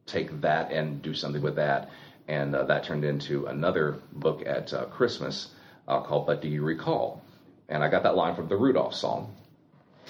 [0.07, 1.90] take that and do something with that,
[2.28, 5.48] and uh, that turned into another book at uh, Christmas
[5.88, 7.22] uh, called "But Do You Recall."
[7.68, 9.35] And I got that line from the Rudolph song.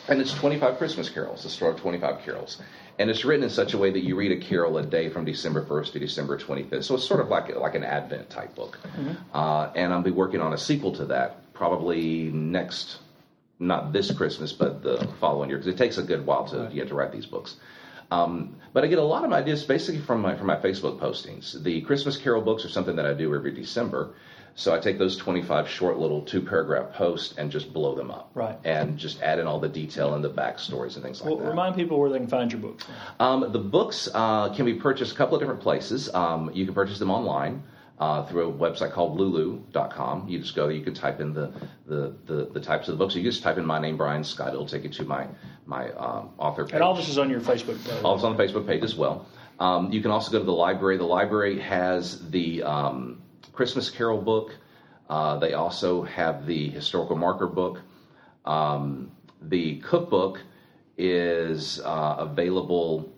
[0.08, 2.60] And it's 25 Christmas carols, the story of 25 carols.
[2.98, 5.24] And it's written in such a way that you read a carol a day from
[5.24, 6.84] December 1st to December 25th.
[6.84, 8.78] So it's sort of like, like an Advent type book.
[8.82, 9.14] Mm-hmm.
[9.32, 12.98] Uh, and I'll be working on a sequel to that probably next,
[13.58, 16.88] not this Christmas, but the following year, because it takes a good while to, right.
[16.88, 17.56] to write these books.
[18.10, 21.62] Um, but I get a lot of ideas basically from my from my Facebook postings.
[21.62, 24.14] The Christmas Carol books are something that I do every December,
[24.54, 28.30] so I take those 25 short little two paragraph posts and just blow them up.
[28.34, 28.58] Right.
[28.64, 31.36] And just add in all the detail and the backstories and things like that.
[31.36, 31.50] well, that.
[31.50, 32.84] Remind people where they can find your books.
[33.18, 36.12] Um, the books uh, can be purchased a couple of different places.
[36.12, 37.62] Um, you can purchase them online.
[37.98, 40.26] Uh, through a website called lulu.com.
[40.26, 41.52] You just go there, you can type in the,
[41.86, 43.14] the, the, the, types of the books.
[43.14, 44.48] You just type in my name, Brian Scott.
[44.48, 45.28] It'll take you to my,
[45.66, 46.72] my um, author page.
[46.72, 48.02] And all this is on your Facebook page.
[48.02, 49.28] All this on the Facebook page as well.
[49.60, 50.96] Um, you can also go to the library.
[50.96, 54.56] The library has the um, Christmas Carol book.
[55.08, 57.80] Uh, they also have the historical marker book.
[58.44, 59.10] Um,
[59.40, 60.40] the cookbook
[60.96, 63.12] is uh, available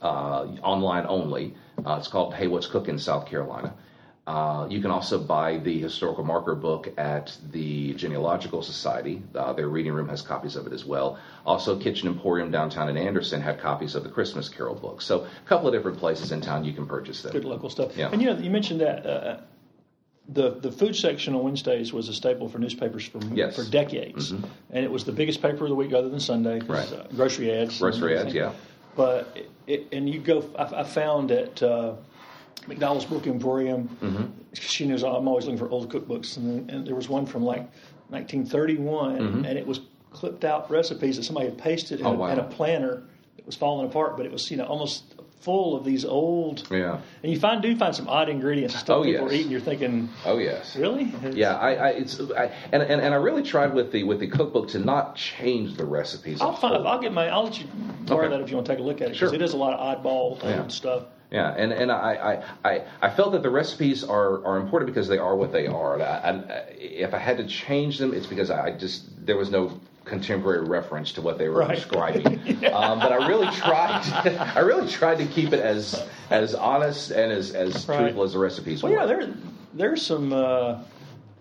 [0.00, 1.54] uh, online only.
[1.84, 3.74] Uh, it's called Hey What's Cooking South Carolina.
[4.24, 9.20] Uh, you can also buy the historical marker book at the Genealogical Society.
[9.34, 11.18] Uh, their reading room has copies of it as well.
[11.44, 15.02] Also, Kitchen Emporium downtown in Anderson had copies of the Christmas Carol book.
[15.02, 17.32] So, a couple of different places in town you can purchase them.
[17.32, 17.96] Good local stuff.
[17.96, 18.10] Yeah.
[18.12, 19.40] And you know, you mentioned that uh,
[20.28, 23.56] the the food section on Wednesdays was a staple for newspapers for yes.
[23.56, 24.46] for decades, mm-hmm.
[24.70, 26.60] and it was the biggest paper of the week other than Sunday.
[26.60, 26.90] Right.
[26.92, 27.80] Uh, grocery ads.
[27.80, 28.52] Grocery ads, yeah.
[28.94, 31.60] But it, and you go, I, I found at
[32.66, 33.88] McDonald's Book Emporium.
[34.00, 34.24] Mm-hmm.
[34.54, 37.62] She knows I'm always looking for old cookbooks, and, and there was one from like
[38.08, 39.44] 1931, mm-hmm.
[39.44, 42.28] and it was clipped out recipes that somebody had pasted in, oh, a, wow.
[42.28, 43.02] in a planner.
[43.36, 45.04] that was falling apart, but it was you know almost
[45.42, 46.66] full of these old.
[46.70, 47.00] Yeah.
[47.22, 49.30] And you find do find some odd ingredients stuff oh, people yes.
[49.30, 49.50] are eating.
[49.50, 50.08] You're thinking.
[50.24, 50.76] Oh yes.
[50.76, 51.12] Really?
[51.22, 51.56] It's, yeah.
[51.56, 54.68] I, I it's I, and, and and I really tried with the with the cookbook
[54.68, 56.40] to not change the recipes.
[56.40, 56.86] I'll find.
[56.86, 57.28] I'll get my.
[57.28, 57.66] I'll let you
[58.06, 58.36] borrow okay.
[58.36, 59.34] that if you want to take a look at it because sure.
[59.34, 60.68] it is a lot of oddball yeah.
[60.68, 61.04] stuff.
[61.32, 65.16] Yeah, and and I, I, I felt that the recipes are, are important because they
[65.16, 65.98] are what they are.
[65.98, 66.38] I, I,
[66.78, 71.12] if I had to change them, it's because I just there was no contemporary reference
[71.12, 71.76] to what they were right.
[71.76, 72.38] describing.
[72.60, 72.68] yeah.
[72.76, 74.02] um, but I really tried.
[74.56, 78.00] I really tried to keep it as as honest and as as right.
[78.00, 78.98] truthful as the recipes well, were.
[78.98, 79.34] yeah, there
[79.72, 80.34] there's some.
[80.34, 80.82] Uh,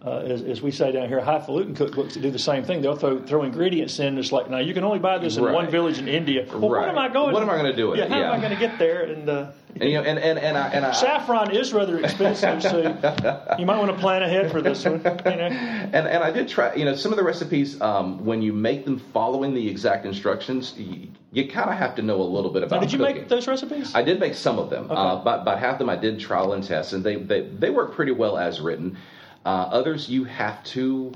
[0.04, 2.82] uh, as, as, we say down here, highfalutin cookbooks that do the same thing.
[2.82, 4.18] They'll throw, throw ingredients in.
[4.18, 5.54] It's like, now you can only buy this in right.
[5.54, 6.48] one village in India.
[6.48, 6.88] Well, right.
[6.88, 7.34] what am I going?
[7.34, 8.08] What am I going to do with yeah.
[8.08, 8.32] How yeah.
[8.32, 9.04] am I going to get there?
[9.04, 12.64] And, uh, and you know, and and and, I, and I, saffron is rather expensive,
[12.64, 12.80] so
[13.60, 14.96] you might want to plan ahead for this one.
[14.96, 15.50] You know?
[15.94, 16.74] And and I did try.
[16.74, 20.74] You know, some of the recipes um, when you make them following the exact instructions.
[20.78, 22.78] You, you kind of have to know a little bit about.
[22.78, 23.16] Now, did you cooking.
[23.16, 23.96] make those recipes?
[23.96, 24.96] I did make some of them, okay.
[24.96, 27.70] uh, but but half of them I did trial and test, and they they, they
[27.70, 28.98] work pretty well as written.
[29.45, 31.13] Uh, others you have to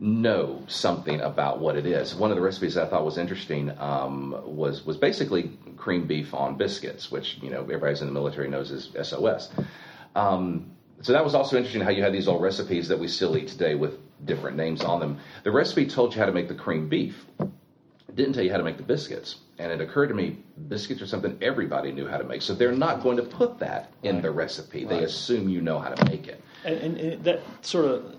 [0.00, 2.14] know something about what it is.
[2.14, 6.56] One of the recipes I thought was interesting um, was was basically cream beef on
[6.56, 9.50] biscuits, which you know everybody's in the military knows is SOS.
[10.14, 13.36] Um, so that was also interesting how you had these old recipes that we still
[13.36, 15.18] eat today with different names on them.
[15.44, 17.24] The recipe told you how to make the cream beef.
[17.40, 19.36] It didn't tell you how to make the biscuits.
[19.58, 20.38] And it occurred to me,
[20.68, 22.42] biscuits are something everybody knew how to make.
[22.42, 24.22] So they're not going to put that in right.
[24.22, 24.84] the recipe.
[24.84, 24.98] Right.
[24.98, 26.42] They assume you know how to make it.
[26.64, 28.16] And, and, and that sort of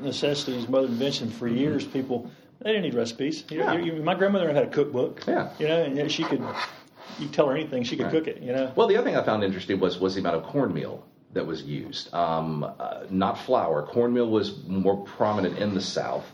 [0.00, 1.84] necessity is mother invention for years.
[1.86, 3.44] People they didn't need recipes.
[3.50, 3.78] You know, Yeah.
[3.84, 5.22] you- my grandmother had a cookbook.
[5.26, 5.50] Yeah.
[5.58, 6.42] You know, and she could.
[7.18, 8.12] You tell her anything, she could Right.
[8.12, 8.40] cook it.
[8.42, 8.72] You know.
[8.74, 11.62] Well, the other thing I found interesting was was the amount of cornmeal that was
[11.62, 12.12] used.
[12.14, 13.82] Um, uh, not flour.
[13.82, 16.24] Cornmeal was more prominent in the South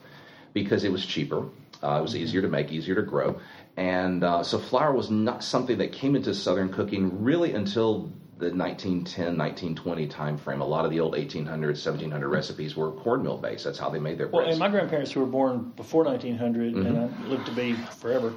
[0.53, 1.47] because it was cheaper.
[1.83, 3.37] Uh, it was easier to make, easier to grow,
[3.77, 8.47] and uh, so flour was not something that came into Southern cooking really until the
[8.47, 10.61] 1910, 1920 time frame.
[10.61, 13.65] A lot of the old 1800, 1700 recipes were cornmeal based.
[13.65, 14.43] That's how they made their bread.
[14.45, 16.87] Well, and my grandparents who were born before 1900 Mm-hmm.
[16.87, 18.33] and I lived to be forever,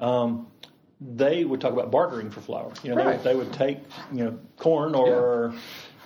[0.00, 0.46] um,
[1.00, 2.72] they would talk about bartering for flour.
[2.82, 3.16] You know, they, Right.
[3.16, 3.78] would, they would take
[4.12, 5.54] you know corn or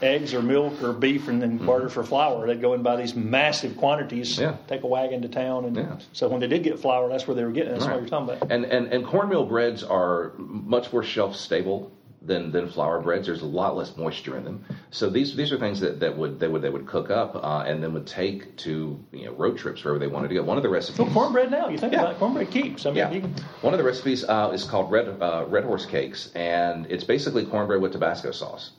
[0.00, 2.46] eggs or milk or beef and then barter for flour.
[2.46, 4.42] They'd go and buy these massive quantities, Mm-hmm.
[4.42, 4.56] Yeah.
[4.68, 5.96] take a wagon to town, and Yeah.
[6.12, 7.70] so when they did get flour, that's where they were getting.
[7.70, 7.74] it.
[7.74, 8.00] That's what Right.
[8.00, 8.50] you're talking about.
[8.52, 11.90] And, and and cornmeal breads are much more shelf stable
[12.22, 13.26] than than flour breads.
[13.26, 14.64] There's a lot less moisture in them.
[14.90, 17.64] So these these are things that, that would they would they would cook up uh,
[17.66, 20.42] and then would take to you know road trips wherever they wanted to go.
[20.42, 20.96] One of the recipes.
[20.96, 22.00] So cornbread now, you think Yeah.
[22.00, 22.86] about it, cornbread keeps.
[22.86, 25.86] I mean, Yeah, can, one of the recipes uh, is called red uh, red horse
[25.86, 28.72] cakes, and it's basically cornbread with Tabasco sauce.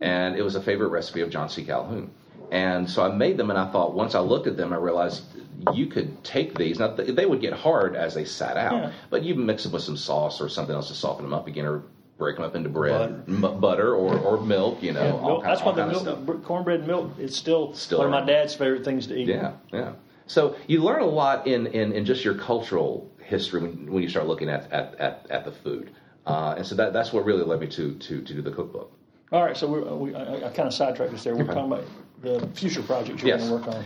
[0.00, 1.64] And it was a favorite recipe of John C.
[1.64, 2.10] Calhoun.
[2.50, 5.22] And so I made them, and I thought once I looked at them, I realized
[5.72, 6.78] you could take these.
[6.80, 8.92] Now they would get hard as they sat out, Yeah.
[9.10, 11.64] but you mix them with some sauce or something else to soften them up again,
[11.66, 11.84] or
[12.18, 13.46] break them up into bread, Butter.
[13.46, 14.82] M- butter or, or milk.
[14.82, 17.98] You know, yeah, milk, kind, that's why the milk, cornbread and milk is still, Still
[17.98, 19.28] one of my dad's favorite things to eat.
[19.28, 19.92] Yeah, yeah.
[20.26, 24.08] So you learn a lot in, in, in just your cultural history when, when you
[24.08, 25.90] start looking at, at, at, at the food.
[26.26, 28.96] Uh, and so that, that's what really led me to, to, to do the cookbook.
[29.32, 31.34] All right, so we're, we, I, I kind of sidetracked us there.
[31.34, 31.84] We're talking about
[32.22, 33.48] the future projects you're Yes.
[33.48, 33.84] going to work on.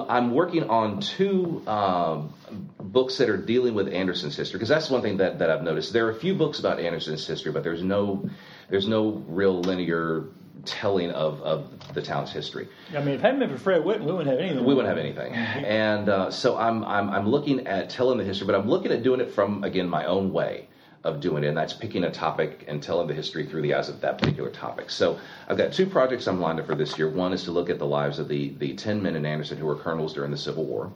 [0.00, 2.32] Um, I'm working on two um,
[2.80, 5.92] books that are dealing with Anderson's history because that's one thing that, that I've noticed.
[5.92, 8.28] There are a few books about Anderson's history, but there's no
[8.70, 10.24] there's no real linear
[10.64, 12.68] telling of, of the town's history.
[12.96, 14.64] I mean, if it hadn't been for Fred Whitten, we wouldn't have anything.
[14.64, 18.46] We wouldn't have anything, and uh, so I'm, I'm I'm looking at telling the history,
[18.46, 20.68] but I'm looking at doing it from again my own way
[21.04, 23.90] of doing it, and that's picking a topic and telling the history through the eyes
[23.90, 24.88] of that particular topic.
[24.90, 27.08] So I've got two projects I'm lined up for this year.
[27.08, 29.66] One is to look at the lives of the the ten men in Anderson who
[29.66, 30.92] were colonels during the Civil War.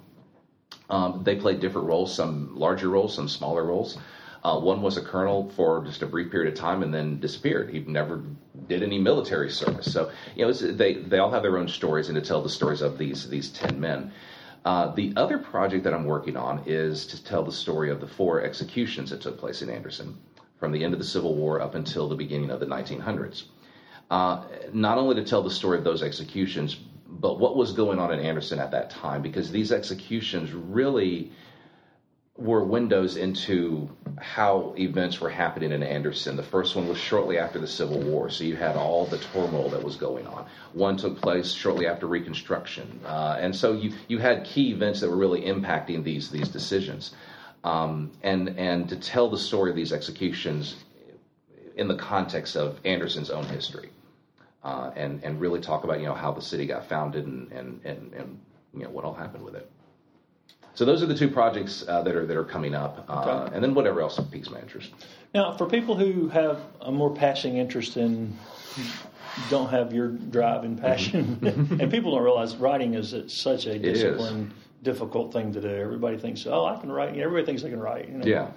[0.91, 3.99] Um, they played different roles, some larger roles, some smaller roles.
[4.43, 7.71] Uh, one was a colonel for just a brief period of time and then disappeared.
[7.71, 8.23] He never
[8.67, 9.89] did any military service.
[9.89, 12.81] So you know, they they all have their own stories, and to tell the stories
[12.81, 14.13] of these these ten men.
[14.69, 18.07] Uh, the other project that I'm working on is to tell the story of the
[18.07, 20.19] four executions that took place in Anderson.
[20.59, 23.45] from the end of the Civil War up until the beginning of the 1900s.
[24.11, 26.75] Uh, not only to tell the story of those executions,
[27.09, 31.33] but what was going on in Anderson at that time, because these executions really
[32.39, 36.37] were windows into how events were happening in Anderson.
[36.37, 39.69] The first one was shortly after the Civil War, so you had all the turmoil
[39.71, 40.47] that was going on.
[40.73, 45.11] One took place shortly after Reconstruction, uh, and so you you had key events that
[45.11, 47.13] were really impacting these these decisions.
[47.65, 50.77] Um, and and to tell the story of these executions
[51.77, 53.91] in the context of Anderson's own history,
[54.63, 57.81] uh, and and really talk about you know how the city got founded and and
[57.85, 58.41] and, and
[58.75, 59.69] you know what all happened with it.
[60.79, 63.53] So those are the two projects uh, that are that are coming up, uh, okay.
[63.53, 64.93] and then whatever else piques my interest.
[65.35, 68.39] Now, for people who have a more passing interest in,
[69.51, 71.81] don't have your drive and passion, mm-hmm.
[71.81, 75.69] and people don't realize writing is such a discipline, difficult thing to do.
[75.69, 77.19] Everybody thinks, oh, I can write.
[77.19, 78.09] Everybody thinks they can write.
[78.09, 78.25] You know?
[78.25, 78.53] Yeah.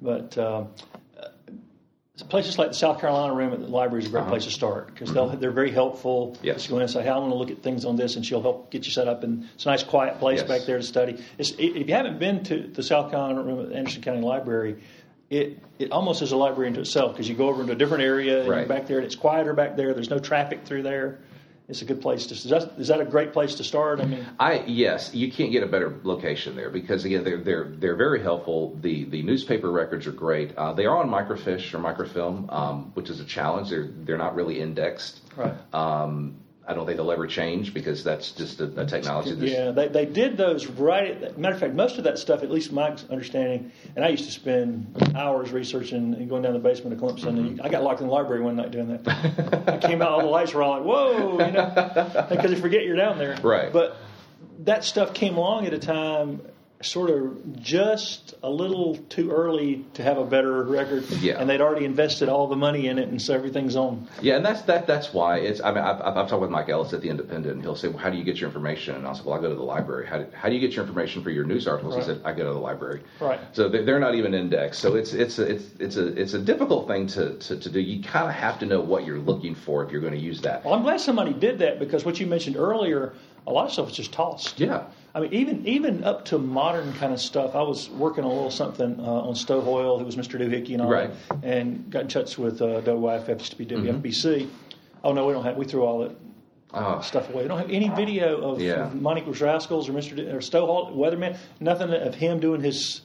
[0.00, 0.64] But uh,
[2.24, 4.30] places like the South Carolina room at the library is a great uh-huh.
[4.30, 5.40] place to start because mm-hmm.
[5.40, 6.36] they're very helpful.
[6.42, 6.56] Yes.
[6.56, 8.26] Just go in and say, hey, I want to look at things on this, and
[8.26, 9.22] she'll help get you set up.
[9.22, 10.48] And it's a nice, quiet place yes.
[10.48, 11.22] back there to study.
[11.38, 14.82] It's, if you haven't been to the South Carolina room at the Anderson County Library,
[15.30, 18.02] it it almost is a library into itself because you go over into a different
[18.02, 18.66] area and right.
[18.66, 19.92] back there, and it's quieter back there.
[19.92, 21.18] There's no traffic through there
[21.68, 22.34] it's a good place to.
[22.34, 24.00] Is that, is that a great place to start?
[24.00, 27.64] I mean, I yes, you can't get a better location there because again, they're they're
[27.64, 28.74] they're very helpful.
[28.80, 30.56] The the newspaper records are great.
[30.56, 33.68] Uh, they are on microfiche or microfilm, um, which is a challenge.
[33.68, 35.20] They're they're not really indexed.
[35.36, 35.54] Right.
[35.74, 39.32] Um, I don't think they'll ever change because that's just a, a technology.
[39.34, 39.50] That's...
[39.50, 41.22] Yeah, they, they did those right.
[41.22, 44.26] At, matter of fact, most of that stuff, at least my understanding, and I used
[44.26, 47.36] to spend hours researching and going down the basement of Clemson.
[47.36, 47.38] Mm-hmm.
[47.38, 49.64] And I got locked in the library one night doing that.
[49.66, 52.84] I came out, all the lights were all like, "Whoa!" You know, because you forget
[52.84, 53.38] you're down there.
[53.42, 53.72] Right.
[53.72, 53.96] But
[54.64, 56.42] that stuff came along at a time
[56.80, 61.08] sort of just a little too early to have a better record.
[61.10, 61.40] Yeah.
[61.40, 64.06] And they'd already invested all the money in it, and so everything's on.
[64.22, 64.86] Yeah, and that's that.
[64.86, 65.60] That's why it's.
[65.60, 67.98] I mean, I've, I've talked with Mike Ellis at the Independent, and he'll say, "Well,
[67.98, 70.06] how do you get your information?" And I'll say, "Well, I go to the library."
[70.06, 71.94] How do, how do you get your information for your news articles?
[71.96, 72.04] Right.
[72.04, 73.40] He said, "I go to the library." Right.
[73.52, 74.80] So they're not even indexed.
[74.80, 77.80] So it's it's a, it's it's a it's a difficult thing to to, to do.
[77.80, 80.42] You kind of have to know what you're looking for if you're going to use
[80.42, 80.64] that.
[80.64, 83.14] Well, I'm glad somebody did that because what you mentioned earlier,
[83.48, 84.60] a lot of stuff is just tossed.
[84.60, 84.84] Yeah.
[85.14, 87.54] I mean, even even up to modern kind of stuff.
[87.54, 90.38] I was working a little something uh, on Hoyle, who was Mr.
[90.38, 91.10] Doohickey and all right.
[91.30, 92.80] that, and got in touch with uh,
[93.40, 94.42] used to be WFBC.
[94.42, 94.48] Mm-hmm.
[95.02, 95.56] Oh no, we don't have.
[95.56, 96.16] We threw all that
[96.74, 97.00] oh.
[97.00, 97.42] stuff away.
[97.42, 98.86] We don't have any video of, yeah.
[98.86, 98.94] of
[99.40, 100.14] Rascals or Mr.
[100.14, 101.38] D- or Stowe Hall, Weatherman.
[101.58, 103.00] Nothing of him doing his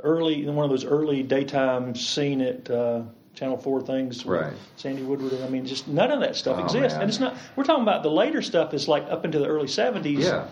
[0.00, 2.70] early one of those early daytime scene at.
[2.70, 3.02] Uh,
[3.36, 4.52] Channel Four things, right?
[4.76, 5.40] Sandy Woodward.
[5.42, 7.02] I mean, just none of that stuff oh, exists, man.
[7.02, 7.36] and it's not.
[7.54, 8.74] We're talking about the later stuff.
[8.74, 10.24] Is like up into the early seventies.
[10.24, 10.48] Yeah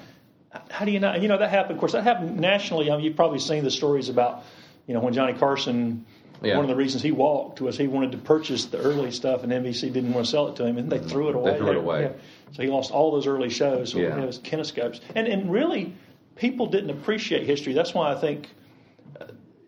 [0.70, 1.20] how do you not?
[1.20, 1.72] You know that happened.
[1.72, 2.90] Of course, that happened nationally.
[2.90, 4.44] I mean, you've probably seen the stories about,
[4.86, 6.06] you know, when Johnny Carson.
[6.42, 6.56] Yeah.
[6.56, 9.52] One of the reasons he walked was he wanted to purchase the early stuff, and
[9.52, 11.52] NBC didn't want to sell it to him, and they threw it away.
[11.52, 12.02] They threw it away.
[12.02, 12.12] Yeah.
[12.52, 13.92] So he lost all those early shows.
[13.92, 14.20] So yeah.
[14.20, 15.94] it was kinescopes, and and really,
[16.36, 17.72] people didn't appreciate history.
[17.72, 18.50] That's why I think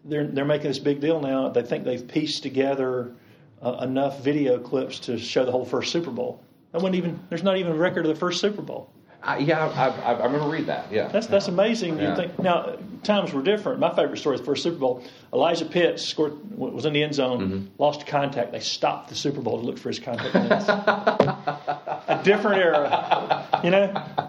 [0.09, 1.49] they're they're making this big deal now.
[1.49, 3.12] They think they've pieced together
[3.62, 6.42] uh, enough video clips to show the whole first Super Bowl.
[6.73, 7.21] I wouldn't even.
[7.29, 8.90] There's not even a record of the first Super Bowl.
[9.23, 10.92] I, yeah, I, I, I, remember reading that.
[10.92, 11.99] Yeah, that's that's amazing.
[11.99, 12.11] Yeah.
[12.11, 13.81] You think now times were different.
[13.81, 15.03] My favorite story is the first Super Bowl.
[15.33, 17.66] Elijah Pitts scored was in the end zone, mm-hmm.
[17.79, 18.53] lost contact.
[18.53, 20.69] They stopped the Super Bowl to look for his contact lens.
[20.69, 24.26] a different era, you know.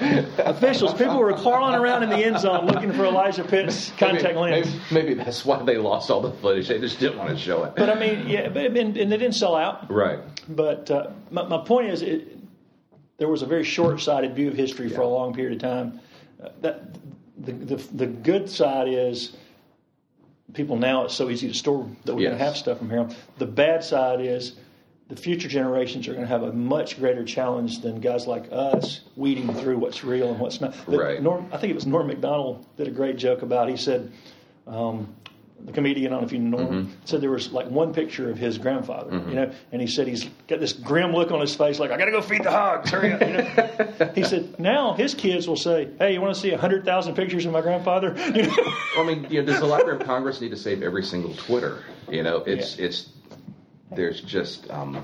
[0.38, 4.38] Officials, people were crawling around in the end zone looking for Elijah Pitts' contact maybe,
[4.38, 4.66] lens.
[4.90, 6.68] Maybe, maybe, that's why they lost all the footage.
[6.68, 7.74] They just didn't want to show it.
[7.76, 9.90] But I mean, yeah, but, and they didn't sell out.
[9.90, 10.20] Right.
[10.48, 12.38] But uh, my, my point is, it,
[13.18, 14.96] there was a very short-sighted view of history yeah.
[14.96, 16.00] for a long period of time.
[16.42, 16.94] Uh, that
[17.36, 19.36] the, the, the good side is
[20.54, 22.28] people now it's so easy to store that we're yes.
[22.30, 23.08] going to have stuff from here.
[23.38, 24.54] The bad side is
[25.08, 29.00] the future generations are going to have a much greater challenge than guys like us
[29.16, 30.74] weeding through what's real and what's not.
[30.86, 31.22] Right.
[31.22, 33.68] Norm, I think it was Norm Macdonald did a great joke about.
[33.68, 34.12] He said.
[34.66, 35.14] Um,
[35.64, 36.92] the comedian, I don't know if you know him, mm-hmm.
[37.04, 39.28] said there was like one picture of his grandfather, mm-hmm.
[39.28, 41.96] you know, and he said he's got this grim look on his face, like I
[41.96, 42.90] got to go feed the hogs.
[42.90, 43.20] Hurry up!
[43.20, 44.12] You know?
[44.14, 47.44] he said now his kids will say, "Hey, you want to see hundred thousand pictures
[47.44, 48.54] of my grandfather?" You know?
[48.56, 51.34] well, I mean, you know, does the Library of Congress need to save every single
[51.34, 51.82] Twitter?
[52.08, 52.86] You know, it's yeah.
[52.86, 53.08] it's
[53.92, 55.02] there's just um,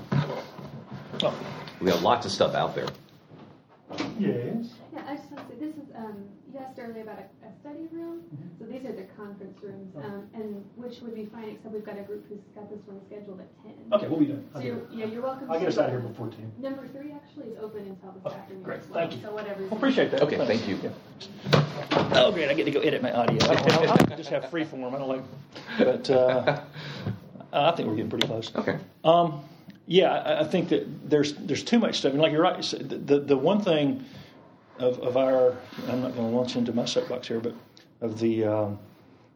[1.23, 1.37] oh.
[1.81, 2.87] we have lots of stuff out there.
[4.17, 4.73] Yes.
[4.93, 7.51] Yeah, I just want to say this is um, you asked earlier about a, a
[7.61, 8.23] study room.
[8.33, 8.47] Mm-hmm.
[8.59, 10.01] So these are the conference rooms, oh.
[10.01, 12.99] um, and which would be fine, except we've got a group who's got this one
[13.05, 13.73] scheduled at 10.
[13.93, 14.47] Okay, we'll be done.
[14.53, 15.51] So you're, yeah, you're welcome.
[15.51, 16.53] I'll get us out of here before 10.
[16.59, 18.63] Number three actually is open until this okay, afternoon.
[18.63, 18.93] Great, well.
[18.93, 19.21] thank you.
[19.21, 19.63] So whatever.
[19.63, 20.21] Well, appreciate that.
[20.23, 20.79] Okay, thank you.
[20.81, 20.89] Yeah.
[22.13, 23.37] Oh, great, I get to go edit my audio.
[23.47, 24.95] I, I, I just have free form.
[24.95, 25.23] I don't like,
[25.77, 26.09] but.
[26.09, 26.61] Uh,
[27.53, 28.51] Uh, I think we're getting pretty close.
[28.55, 28.77] Okay.
[29.03, 29.41] Um,
[29.87, 32.13] yeah, I, I, think that there's there's too much stuff.
[32.13, 34.03] And like you're right, the the, the one thing
[34.79, 35.55] of, of our
[35.87, 37.53] I'm not going to launch into my soapbox here, but
[38.01, 38.79] of the um,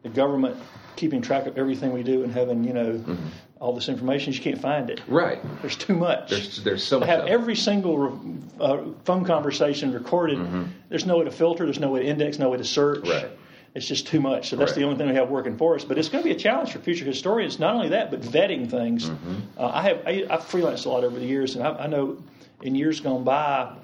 [0.02, 0.56] the government
[0.96, 3.26] keeping track of everything we do and having you know mm-hmm.
[3.60, 5.00] all this information, you can't find it.
[5.06, 5.40] Right.
[5.60, 6.30] There's too much.
[6.30, 7.08] There's there's so much.
[7.08, 8.20] To have every single
[8.58, 10.38] uh, phone conversation recorded.
[10.38, 10.64] Mm-hmm.
[10.88, 11.64] There's no way to filter.
[11.64, 12.38] There's no way to index.
[12.38, 13.06] No way to search.
[13.08, 13.30] Right.
[13.74, 14.50] It's just too much.
[14.50, 14.78] So that's right.
[14.78, 15.84] the only thing we have working for us.
[15.84, 17.60] But it's going to be a challenge for future historians.
[17.60, 19.08] Not only that, but vetting things.
[19.08, 19.34] Mm-hmm.
[19.56, 22.22] Uh, I have I, I've freelanced a lot over the years, and I, I know
[22.62, 23.76] in years gone by,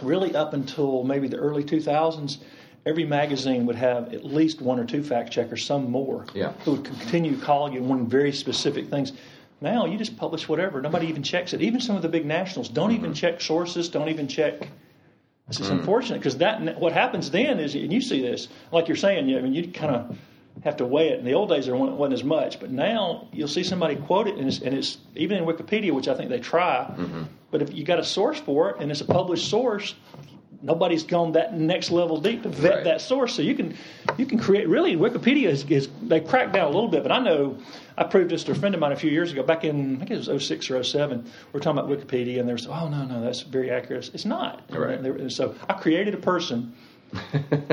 [0.00, 2.38] really up until maybe the early 2000s
[2.86, 6.52] every magazine would have at least one or two fact checkers, some more, yeah.
[6.64, 9.12] who would continue calling you wanting very specific things.
[9.60, 10.80] Now you just publish whatever.
[10.80, 11.60] Nobody even checks it.
[11.60, 13.90] Even some of the big nationals don't even check sources.
[13.90, 14.68] Don't even check.
[15.58, 15.72] Is mm.
[15.72, 19.36] unfortunate because that what happens then is, and you see this, like you're saying.
[19.36, 20.16] I mean, you kind of
[20.62, 21.18] have to weigh it.
[21.18, 24.36] In the old days, there wasn't as much, but now you'll see somebody quote it,
[24.36, 26.84] and it's, and it's even in Wikipedia, which I think they try.
[26.96, 27.22] Mm-hmm.
[27.50, 29.94] But if you got a source for it and it's a published source,
[30.62, 32.84] nobody's gone that next level deep to vet right.
[32.84, 33.34] that source.
[33.34, 33.76] So you can
[34.18, 37.18] you can create really Wikipedia is, is they cracked down a little bit, but I
[37.18, 37.58] know
[37.96, 39.98] I proved this to a friend of mine a few years ago, back in I
[40.04, 41.30] think it was 06 or 07.
[41.52, 44.10] We are talking about Wikipedia, and there's oh no no that's very accurate.
[44.14, 44.64] It's not.
[44.70, 44.98] Right.
[44.98, 46.74] And so I created a person.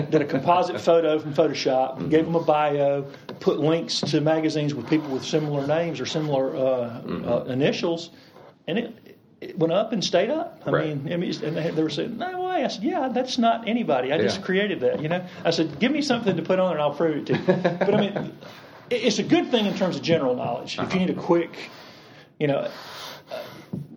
[0.09, 2.09] did a composite photo from Photoshop, mm-hmm.
[2.09, 3.03] gave them a bio,
[3.39, 7.29] put links to magazines with people with similar names or similar uh, mm-hmm.
[7.29, 8.09] uh, initials,
[8.67, 10.63] and it, it went up and stayed up.
[10.65, 11.03] I right.
[11.03, 14.11] mean, and they were saying, "No way." I said, "Yeah, that's not anybody.
[14.11, 16.81] I just created that." You know, I said, "Give me something to put on, and
[16.81, 18.37] I'll prove it to you." but I mean,
[18.89, 20.77] it's a good thing in terms of general knowledge.
[20.77, 20.87] Uh-huh.
[20.87, 21.69] If you need a quick,
[22.39, 22.69] you know,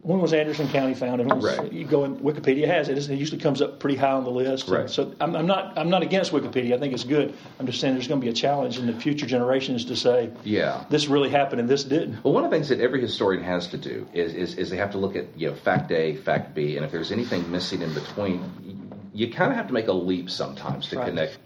[0.03, 1.30] when was Anderson County founded?
[1.30, 1.72] Right.
[1.72, 2.99] You go in Wikipedia has it.
[2.99, 4.68] It usually comes up pretty high on the list.
[4.68, 4.88] Right.
[4.88, 6.74] So I'm, I'm, not I'm not against Wikipedia.
[6.74, 7.34] I think it's good.
[7.59, 10.30] I'm just saying there's going to be a challenge in the future generations to say,
[10.43, 12.24] yeah, this really happened and this didn't.
[12.24, 14.78] Well, one of the things that every historian has to do is is, is they
[14.78, 17.82] have to look at you know fact A, fact B, and if there's anything missing
[17.82, 21.07] in between, you kind of have to make a leap sometimes to right.
[21.07, 21.38] connect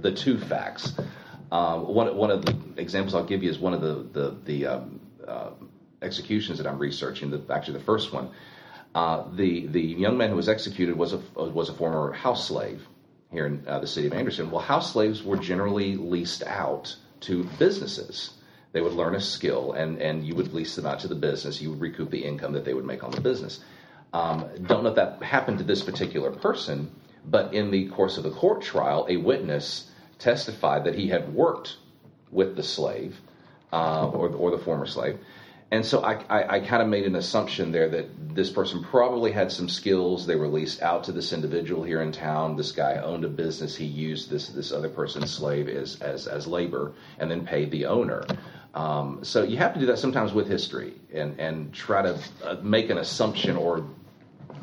[0.00, 0.92] the two facts.
[1.52, 4.66] Um, one one of the examples I'll give you is one of the the the
[4.66, 5.50] um, uh,
[6.02, 7.30] executions that I'm researching.
[7.30, 8.30] The, actually, the first one,
[8.94, 12.86] uh, the the young man who was executed was a was a former house slave
[13.30, 14.50] here in uh, the city of Anderson.
[14.50, 18.32] Well, house slaves were generally leased out to businesses.
[18.72, 21.60] They would learn a skill, and and you would lease them out to the business.
[21.60, 23.60] You would recoup the income that they would make on the business.
[24.12, 26.90] Um, don't know if that happened to this particular person,
[27.24, 31.76] but in the course of the court trial, a witness testified that he had worked
[32.30, 33.20] with the slave
[33.72, 35.18] uh, or, or the former slave
[35.70, 39.32] and so I, I, I kind of made an assumption there that this person probably
[39.32, 40.24] had some skills.
[40.24, 42.56] They were leased out to this individual here in town.
[42.56, 43.74] This guy owned a business.
[43.74, 47.86] He used this this other person's slave as as, as labor, and then paid the
[47.86, 48.24] owner.
[48.74, 52.56] Um, so you have to do that sometimes with history, and and try to uh,
[52.62, 53.88] make an assumption or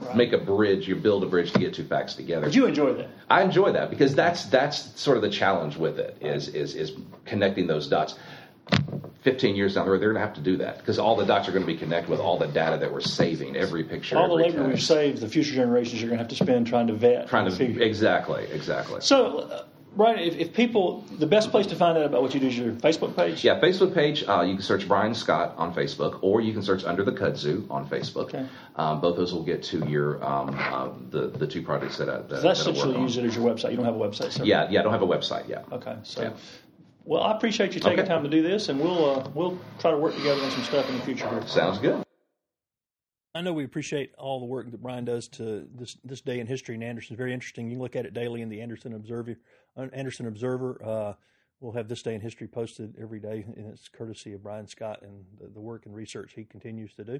[0.05, 0.15] Right.
[0.15, 0.87] make a bridge.
[0.87, 2.47] You build a bridge to get two facts together.
[2.47, 3.09] But you enjoy that.
[3.29, 6.93] I enjoy that because that's that's sort of the challenge with it is is is
[7.25, 8.15] connecting those dots.
[9.23, 11.25] 15 years down the road, they're going to have to do that because all the
[11.25, 14.17] dots are going to be connected with all the data that we're saving, every picture.
[14.17, 16.87] All the labor we've saved, the future generations are going to have to spend trying
[16.87, 17.29] to vet.
[17.29, 17.81] Trying to figure.
[17.81, 18.99] Exactly, exactly.
[19.01, 19.63] So, uh,
[19.95, 22.57] Brian, if, if, people, the best place to find out about what you do is
[22.57, 23.43] your Facebook page?
[23.43, 24.23] Yeah, Facebook page.
[24.27, 27.69] Uh, you can search Brian Scott on Facebook, or you can search Under the Kudzu
[27.69, 28.25] on Facebook.
[28.25, 28.47] Okay.
[28.75, 32.17] Um, both those will get to your um, uh, the the two projects that I.
[32.17, 33.71] That, that's essentially use it as your website.
[33.71, 34.31] You don't have a website.
[34.31, 35.65] So yeah, yeah, I don't have a website yet.
[35.71, 36.21] Okay, so.
[36.23, 36.33] Yeah.
[37.05, 38.07] Well, I appreciate you taking okay.
[38.07, 40.89] time to do this, and we'll uh, we'll try to work together on some stuff
[40.89, 41.29] in the future.
[41.29, 41.45] Here.
[41.47, 42.03] Sounds good.
[43.35, 46.45] I know we appreciate all the work that Brian does to this this day in
[46.45, 47.13] history in Anderson.
[47.13, 47.67] It's very interesting.
[47.67, 49.37] You can look at it daily in the Anderson Observer.
[49.75, 50.79] Uh, Anderson Observer.
[50.85, 51.13] Uh,
[51.59, 54.99] we'll have this day in history posted every day, and it's courtesy of Brian Scott
[55.01, 57.19] and the, the, work and research he continues to do.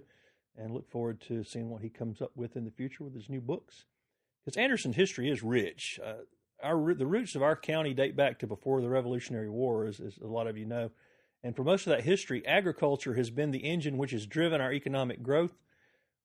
[0.55, 3.28] And look forward to seeing what he comes up with in the future with his
[3.28, 3.86] new books.
[4.45, 5.99] Because Anderson's history is rich.
[6.03, 6.26] Uh,
[6.61, 10.20] our the roots of our county date back to before the Revolutionary War, as, as
[10.20, 10.91] a lot of you know.
[11.43, 14.72] And for most of that history, agriculture has been the engine which has driven our
[14.72, 15.57] economic growth.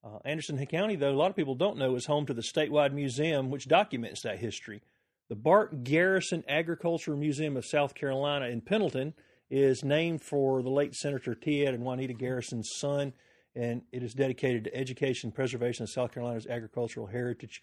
[0.04, 2.92] Uh, Anderson County, though, a lot of people don't know, is home to the statewide
[2.92, 4.82] museum which documents that history.
[5.28, 9.14] The Bart Garrison Agricultural Museum of South Carolina in Pendleton
[9.50, 13.12] is named for the late Senator Ted and Juanita Garrison's son,
[13.54, 17.60] and it is dedicated to education and preservation of South Carolina's agricultural heritage.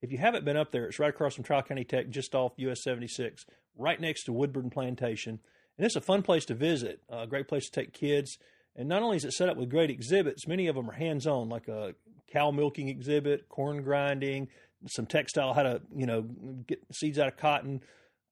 [0.00, 2.52] If you haven't been up there, it's right across from Tri County Tech, just off
[2.56, 3.44] US 76,
[3.76, 5.40] right next to Woodburn Plantation.
[5.76, 8.38] And it's a fun place to visit, a great place to take kids.
[8.78, 11.26] And not only is it set up with great exhibits, many of them are hands
[11.26, 11.94] on, like a
[12.32, 14.48] cow milking exhibit, corn grinding,
[14.86, 16.22] some textile, how to, you know,
[16.66, 17.80] get seeds out of cotton.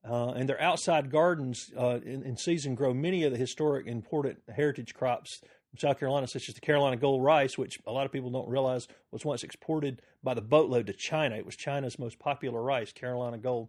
[0.08, 4.38] Uh, and their outside gardens uh, in, in, season grow many of the historic important
[4.54, 8.12] heritage crops from South Carolina, such as the Carolina gold rice, which a lot of
[8.12, 11.34] people don't realize was once exported by the boatload to China.
[11.34, 13.68] It was China's most popular rice, Carolina gold.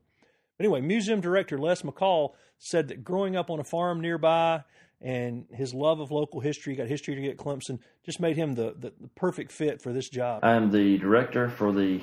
[0.58, 4.64] But anyway, museum director Les McCall said that growing up on a farm nearby
[5.02, 8.76] and his love of local history, got history to get Clemson, just made him the,
[8.80, 10.40] the, the perfect fit for this job.
[10.44, 12.02] I am the director for the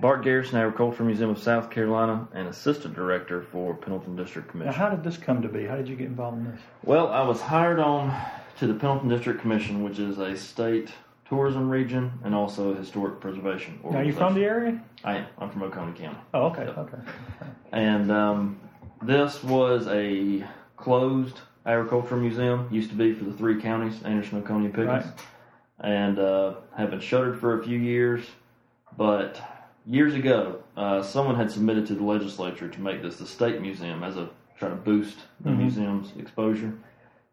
[0.00, 4.72] Bart Garrison Agricultural Museum of South Carolina and assistant director for Pendleton District Commission.
[4.72, 5.64] Now, how did this come to be?
[5.64, 6.60] How did you get involved in this?
[6.82, 8.14] Well, I was hired on
[8.58, 10.90] to the Pendleton District Commission, which is a state
[11.28, 13.78] tourism region and also historic preservation.
[13.84, 14.82] Now, are you from the area?
[15.04, 15.26] I am.
[15.38, 16.18] I'm from Oconee County.
[16.34, 16.76] Oh, okay, yep.
[16.76, 16.98] okay.
[17.72, 18.60] And um,
[19.02, 20.44] this was a
[20.76, 22.68] closed agricultural museum.
[22.70, 25.04] Used to be for the three counties, Anderson, Oconee, and Pickens.
[25.04, 25.14] Right.
[25.80, 28.24] And uh, have been shuttered for a few years.
[28.96, 29.40] But
[29.86, 34.04] years ago, uh, someone had submitted to the legislature to make this the state museum
[34.04, 35.58] as a try to boost the mm-hmm.
[35.58, 36.72] museum's exposure.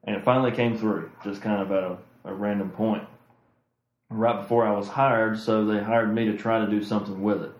[0.03, 3.03] And it finally came through, just kind of at a, a random point
[4.11, 7.41] right before I was hired, so they hired me to try to do something with
[7.41, 7.51] it.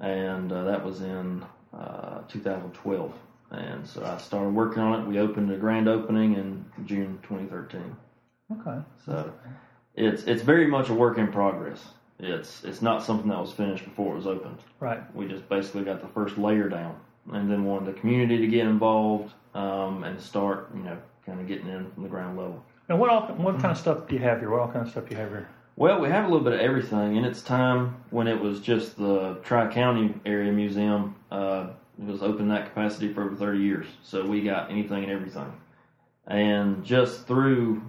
[0.00, 3.12] And uh, that was in uh, 2012.
[3.52, 5.06] And so I started working on it.
[5.06, 7.96] We opened a grand opening in June 2013.
[8.52, 8.80] Okay.
[9.04, 9.32] So
[9.94, 11.84] it's it's very much a work in progress.
[12.18, 14.58] It's it's not something that was finished before it was opened.
[14.80, 15.02] Right.
[15.14, 16.98] We just basically got the first layer down,
[17.32, 20.96] and then wanted the community to get involved um, and start, you know,
[21.26, 22.64] kind of getting in from the ground level.
[22.88, 24.50] And what all what kind of stuff do you have here?
[24.50, 25.48] What all kind of stuff do you have here?
[25.76, 27.16] Well, we have a little bit of everything.
[27.16, 31.68] In its time, when it was just the Tri County Area Museum, uh,
[32.08, 33.86] it was open that capacity for over 30 years.
[34.02, 35.52] So we got anything and everything.
[36.26, 37.82] And just through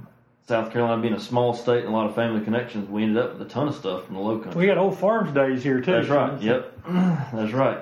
[0.47, 3.33] South Carolina being a small state and a lot of family connections, we ended up
[3.33, 4.59] with a ton of stuff from the low country.
[4.59, 5.91] We got old farms days here too.
[5.91, 6.41] That's right.
[6.41, 6.79] Yep,
[7.33, 7.79] that's right.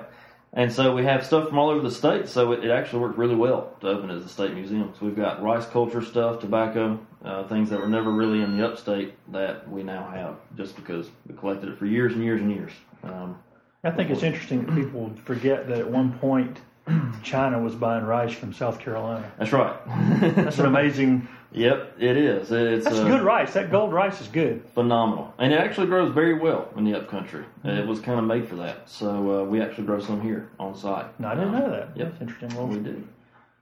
[0.54, 3.16] And so we have stuff from all over the state, so it, it, actually worked
[3.16, 4.92] really well to open as a state museum.
[4.98, 8.68] So we've got rice culture stuff, tobacco, uh, things that were never really in the
[8.68, 12.52] upstate that we now have just because we collected it for years and years and
[12.52, 12.72] years.
[13.02, 13.38] Um,
[13.84, 16.60] I think it's interesting that people forget that at one point
[17.24, 19.30] China was buying rice from South Carolina.
[19.38, 19.76] That's right.
[20.36, 21.26] That's an amazing.
[21.50, 22.52] Yep, it is.
[22.52, 23.54] It's That's uh, good rice.
[23.54, 24.64] That gold rice is good.
[24.72, 27.44] Phenomenal, and it actually grows very well in the upcountry.
[27.64, 27.70] Mm-hmm.
[27.70, 30.76] It was kind of made for that, so uh, we actually grow some here on
[30.76, 31.18] site.
[31.18, 31.96] No, I didn't um, know that.
[31.96, 32.10] Yep.
[32.10, 32.56] That's interesting.
[32.56, 33.06] Well, we do.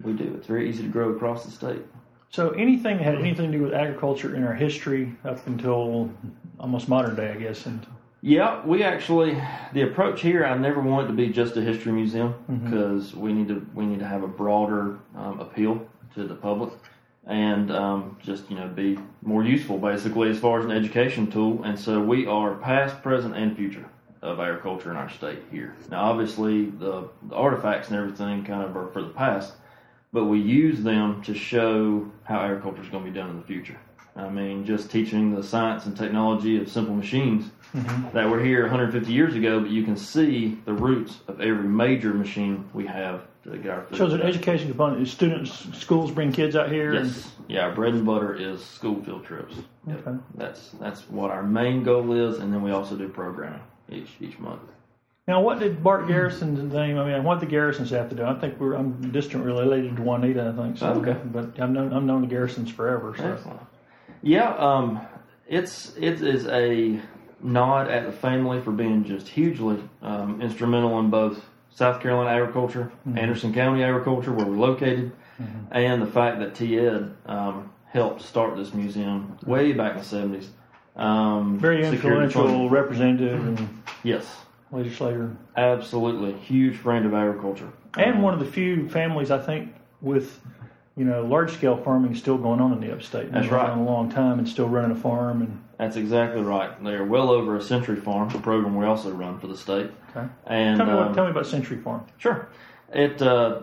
[0.02, 0.34] We do.
[0.36, 1.82] It's very easy to grow across the state.
[2.28, 6.10] So anything that had anything to do with agriculture in our history up until
[6.60, 7.84] almost modern day, I guess, and
[8.22, 9.40] yeah, we actually
[9.72, 10.44] the approach here.
[10.44, 13.20] I never want it to be just a history museum because mm-hmm.
[13.20, 16.72] we need to we need to have a broader um, appeal to the public
[17.26, 21.62] and um, just you know be more useful basically as far as an education tool.
[21.64, 23.88] And so we are past, present, and future
[24.22, 25.74] of agriculture in our state here.
[25.90, 29.54] Now, obviously, the, the artifacts and everything kind of are for the past,
[30.12, 33.46] but we use them to show how agriculture is going to be done in the
[33.46, 33.78] future.
[34.20, 38.14] I mean, just teaching the science and technology of simple machines mm-hmm.
[38.14, 42.12] that were here 150 years ago, but you can see the roots of every major
[42.12, 43.98] machine we have to get our food.
[43.98, 45.06] So, it's an education component.
[45.08, 46.94] Students, schools bring kids out here.
[46.94, 47.46] Yes, and...
[47.48, 47.70] yeah.
[47.70, 49.54] Bread and butter is school field trips.
[49.88, 50.18] Okay.
[50.34, 54.38] That's that's what our main goal is, and then we also do programming each each
[54.38, 54.62] month.
[55.26, 56.98] Now, what did Bart Garrison's name?
[56.98, 58.24] I mean, what did the Garrisons have to do?
[58.24, 60.52] I think we're I'm distant related to Juanita.
[60.52, 60.88] I think so.
[60.88, 63.14] Okay, but I've known I've known the Garrisons forever.
[63.16, 63.24] So.
[63.24, 63.60] Excellent.
[64.22, 65.00] Yeah, um,
[65.48, 67.00] it's it is a
[67.42, 72.92] nod at the family for being just hugely um, instrumental in both South Carolina agriculture,
[73.06, 73.18] mm-hmm.
[73.18, 75.58] Anderson County agriculture, where we're located, mm-hmm.
[75.72, 80.50] and the fact that Ted um, helped start this museum way back in the seventies.
[80.96, 84.26] Um, Very influential representative and yes,
[84.70, 85.34] legislator.
[85.56, 90.40] Absolutely, huge friend of agriculture, and um, one of the few families I think with
[91.00, 93.32] you know, large scale farming is still going on in the upstate.
[93.32, 93.70] That's right.
[93.70, 95.64] A long time and still running a farm and.
[95.78, 96.84] That's exactly right.
[96.84, 99.90] They are well over a Century Farm, the program we also run for the state.
[100.10, 100.28] Okay.
[100.46, 102.04] And tell me, um, tell me about Century Farm.
[102.18, 102.50] Sure.
[102.92, 103.62] It uh,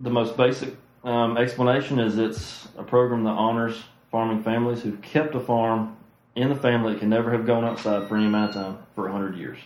[0.00, 5.34] the most basic um, explanation is it's a program that honors farming families who've kept
[5.34, 5.96] a farm
[6.36, 9.04] in the family that can never have gone outside for any amount of time for
[9.04, 9.56] 100 years.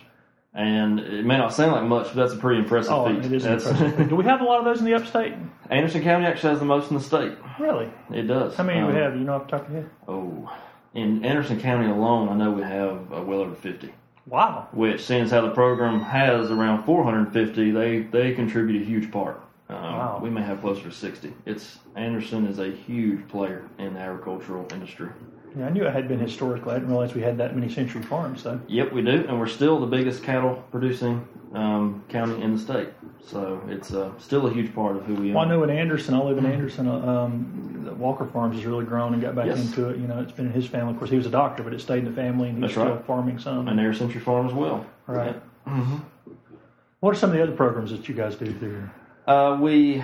[0.55, 3.25] And it may not sound like much, but that's a pretty impressive oh, feat.
[3.25, 4.09] It is impressive.
[4.09, 5.33] Do we have a lot of those in the upstate?
[5.69, 7.33] Anderson County actually has the most in the state.
[7.59, 7.89] Really?
[8.09, 8.55] It does.
[8.55, 9.15] How many um, do we have?
[9.15, 9.91] You know off the top of your head?
[10.07, 10.49] Oh,
[10.93, 13.93] in Anderson County alone, I know we have uh, well over 50.
[14.27, 14.69] Wow.
[14.71, 19.41] Which, as how the program has around 450, they, they contribute a huge part.
[19.69, 20.19] Um, wow.
[20.23, 21.33] We may have closer to 60.
[21.45, 25.09] It's Anderson is a huge player in the agricultural industry.
[25.57, 26.71] Yeah, I knew it had been historically.
[26.71, 28.59] I didn't realize we had that many century farms, though.
[28.67, 32.89] Yep, we do, and we're still the biggest cattle producing um, county in the state.
[33.25, 35.35] So it's uh, still a huge part of who we are.
[35.35, 36.87] Well, I know in Anderson, I live in Anderson.
[36.87, 39.59] Uh, um, Walker Farms has really grown and got back Yes.
[39.65, 39.97] into it.
[39.97, 40.91] You know, it's been in his family.
[40.93, 42.73] Of course, he was a doctor, but it stayed in the family, and he's That's
[42.73, 43.05] still right.
[43.05, 43.67] farming some.
[43.67, 44.85] and Air Century Farm as well.
[45.07, 45.35] Right.
[45.65, 45.97] hmm
[46.99, 48.89] What are some of the other programs that you guys do through?
[49.25, 50.03] Uh, we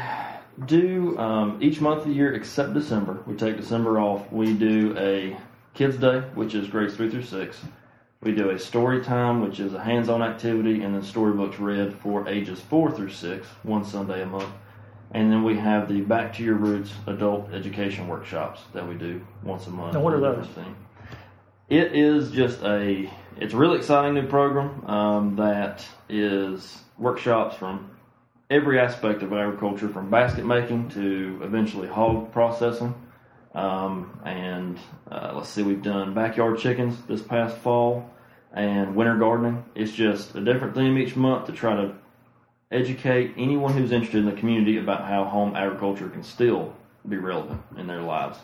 [0.65, 3.19] do um, each month of the year except December.
[3.25, 4.31] We take December off.
[4.31, 5.37] We do a
[5.73, 7.59] Kids Day, which is grades three through six.
[8.21, 12.27] We do a story time, which is a hands-on activity, and then storybooks read for
[12.27, 14.53] ages four through six, one Sunday a month.
[15.13, 19.25] And then we have the Back to Your Roots adult education workshops that we do
[19.43, 19.93] once a month.
[19.93, 20.47] Now, what are those?
[21.67, 27.89] It is just a, it's a really exciting new program um, that is workshops from
[28.51, 32.93] every aspect of agriculture, from basket making to eventually hog processing.
[33.55, 34.77] Um, and
[35.09, 38.09] uh, let's see, we've done backyard chickens this past fall
[38.53, 39.63] and winter gardening.
[39.73, 41.95] It's just a different theme each month to try to
[42.71, 46.73] educate anyone who's interested in the community about how home agriculture can still
[47.07, 48.37] be relevant in their lives.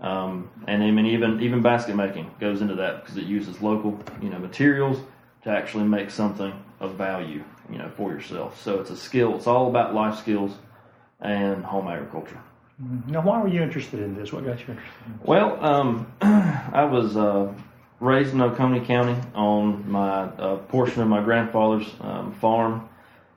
[0.00, 3.98] Um, and I mean, even even basket making goes into that because it uses local,
[4.20, 4.98] you know, materials
[5.42, 8.62] to actually make something of value, you know, for yourself.
[8.62, 9.36] So it's a skill.
[9.36, 10.52] It's all about life skills
[11.20, 12.40] and home agriculture.
[13.08, 14.32] Now, why were you interested in this?
[14.32, 15.06] What got you interested?
[15.06, 17.52] In Well, um, I was uh,
[17.98, 22.88] raised in Oconee County on my uh, portion of my grandfather's um, farm,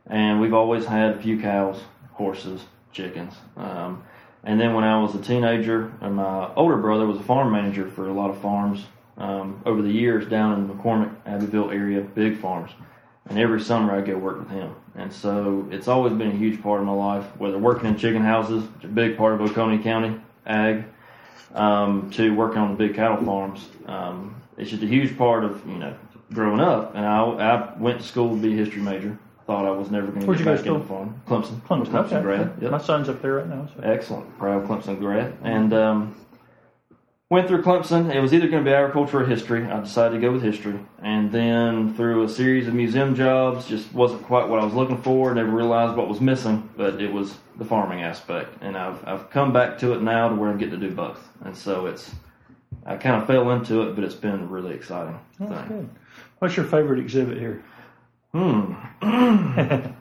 [0.07, 3.33] and we've always had a few cows, horses, chickens.
[3.57, 4.03] Um,
[4.43, 7.89] and then when I was a teenager, and my older brother was a farm manager
[7.89, 8.85] for a lot of farms
[9.17, 12.71] um, over the years down in the McCormick, Abbeville area, big farms.
[13.29, 14.75] And every summer I'd go work with him.
[14.95, 18.21] And so it's always been a huge part of my life, whether working in chicken
[18.21, 20.83] houses, which is a big part of Oconee County ag,
[21.53, 23.69] um, to working on the big cattle farms.
[23.85, 25.95] Um, it's just a huge part of, you know,
[26.33, 26.95] growing up.
[26.95, 29.17] And I, I went to school to be a history major.
[29.47, 31.21] Thought I was never going to get back to into farm.
[31.27, 31.61] Clemson.
[31.61, 32.21] Clemson, Clemson okay.
[32.21, 32.53] grad.
[32.61, 32.71] Yep.
[32.71, 33.67] My son's up there right now.
[33.75, 33.83] So.
[33.83, 34.37] Excellent.
[34.37, 35.35] Proud Clemson grad.
[35.43, 36.15] And um,
[37.31, 38.13] went through Clemson.
[38.13, 39.65] It was either going to be agriculture or history.
[39.65, 40.77] I decided to go with history.
[41.01, 45.01] And then through a series of museum jobs, just wasn't quite what I was looking
[45.01, 45.33] for.
[45.33, 48.61] Never realized what was missing, but it was the farming aspect.
[48.61, 51.25] And I've, I've come back to it now to where I'm getting to do both.
[51.45, 52.13] And so it's,
[52.85, 55.67] I kind of fell into it, but it's been a really exciting That's thing.
[55.69, 55.89] good.
[56.39, 57.63] What's your favorite exhibit here?
[58.33, 58.73] Hmm.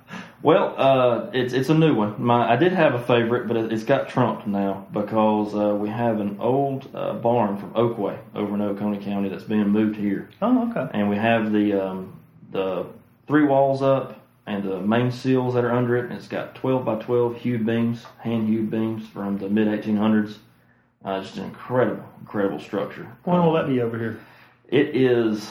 [0.42, 2.22] well, uh, it's it's a new one.
[2.22, 5.88] My I did have a favorite, but it, it's got trumped now because uh, we
[5.88, 10.30] have an old uh, barn from Oakway over in Oconee County that's being moved here,
[10.40, 10.88] Oh, okay.
[10.98, 12.18] and we have the um,
[12.50, 12.86] the
[13.26, 14.16] three walls up
[14.46, 16.04] and the main seals that are under it.
[16.06, 20.38] And it's got 12 by 12 hewed beams, hand hewed beams from the mid 1800s.
[21.04, 23.06] Uh, just an incredible, incredible structure.
[23.24, 24.20] When will that be over here?
[24.68, 25.50] It is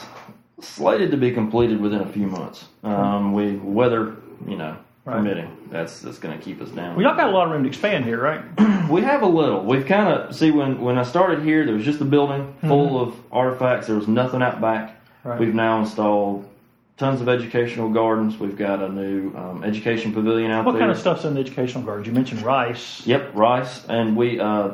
[0.60, 2.66] slated to be completed within a few months.
[2.84, 4.16] Um, we weather,
[4.46, 4.76] you know,
[5.06, 5.16] Right.
[5.16, 5.56] permitting.
[5.70, 6.94] That's that's going to keep us down.
[6.94, 8.42] Well, y'all got a lot of room to expand here, right?
[8.90, 9.62] We have a little.
[9.64, 13.00] We've kind of see when when I started here, there was just a building full
[13.00, 13.86] of artifacts.
[13.86, 15.00] There was nothing out back.
[15.22, 15.38] Right.
[15.38, 16.48] We've now installed
[16.96, 18.36] tons of educational gardens.
[18.38, 20.80] We've got a new um, education pavilion out What there.
[20.80, 22.08] What kind of stuff's in the educational gardens?
[22.08, 23.06] You mentioned rice.
[23.06, 24.40] Yep, rice, and we.
[24.40, 24.70] Uh,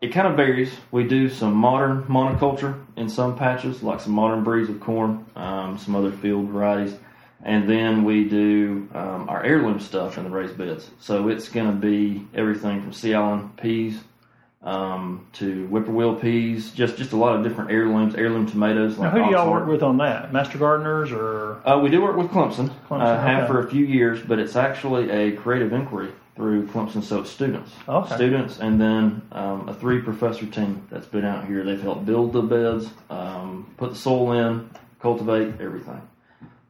[0.00, 0.72] it kind of varies.
[0.90, 5.78] We do some modern monoculture in some patches, like some modern breeds of corn, um,
[5.78, 6.96] some other field varieties,
[7.42, 10.88] and then we do um, our heirloom stuff in the raised beds.
[11.00, 13.98] So it's going to be everything from Sea Island peas
[14.62, 18.96] um, to whippoorwill peas, just just a lot of different heirlooms, heirloom tomatoes.
[18.96, 20.32] Now, who do y'all work with on that?
[20.32, 21.60] Master gardeners or?
[21.66, 22.70] Uh, we do work with Clemson.
[22.88, 27.02] Clemson, uh, have for a few years, but it's actually a creative inquiry through Clemson,
[27.02, 27.72] so it's students.
[27.88, 28.14] Okay.
[28.14, 31.64] Students, and then um, a three professor team that's been out here.
[31.64, 34.70] They've helped build the beds, um, put the soil in,
[35.00, 36.00] cultivate everything.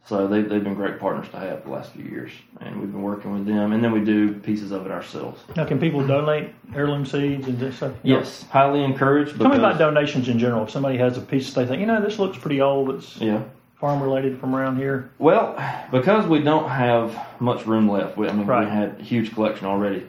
[0.04, 3.02] So they, they've been great partners to have the last few years, and we've been
[3.02, 3.72] working with them.
[3.72, 5.40] And then we do pieces of it ourselves.
[5.56, 7.92] Now, can people donate heirloom seeds and this stuff?
[8.02, 9.38] Yes, highly encouraged.
[9.38, 10.64] Tell me about donations in general.
[10.64, 13.42] If somebody has a piece they think, you know, this looks pretty old, it's Yeah.
[13.76, 15.10] farm related from around here.
[15.20, 15.54] Well,
[15.92, 18.64] because we don't have much room left, we, I mean, Right.
[18.64, 20.04] we had a huge collection already.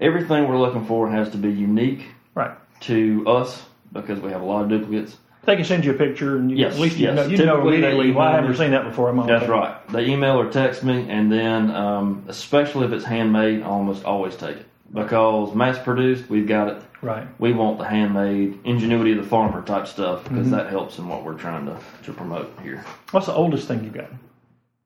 [0.00, 2.52] Everything we're looking for has to be unique Right.
[2.80, 5.18] to us because we have a lot of duplicates.
[5.46, 7.16] They can send you a picture and you, Yes, at least you yes.
[7.16, 9.08] know, you know immediately, well, I haven't seen that before.
[9.10, 9.52] I'm That's okay.
[9.52, 9.88] right.
[9.88, 14.36] They email or text me, and then um, especially if it's handmade, I almost always
[14.36, 16.82] take it because mass produced, we've got it.
[17.02, 17.26] Right.
[17.38, 20.50] We want the handmade ingenuity of the farmer type stuff because Mm-hmm.
[20.56, 22.82] that helps in what we're trying to, to promote here.
[23.10, 24.10] What's the oldest thing you've got?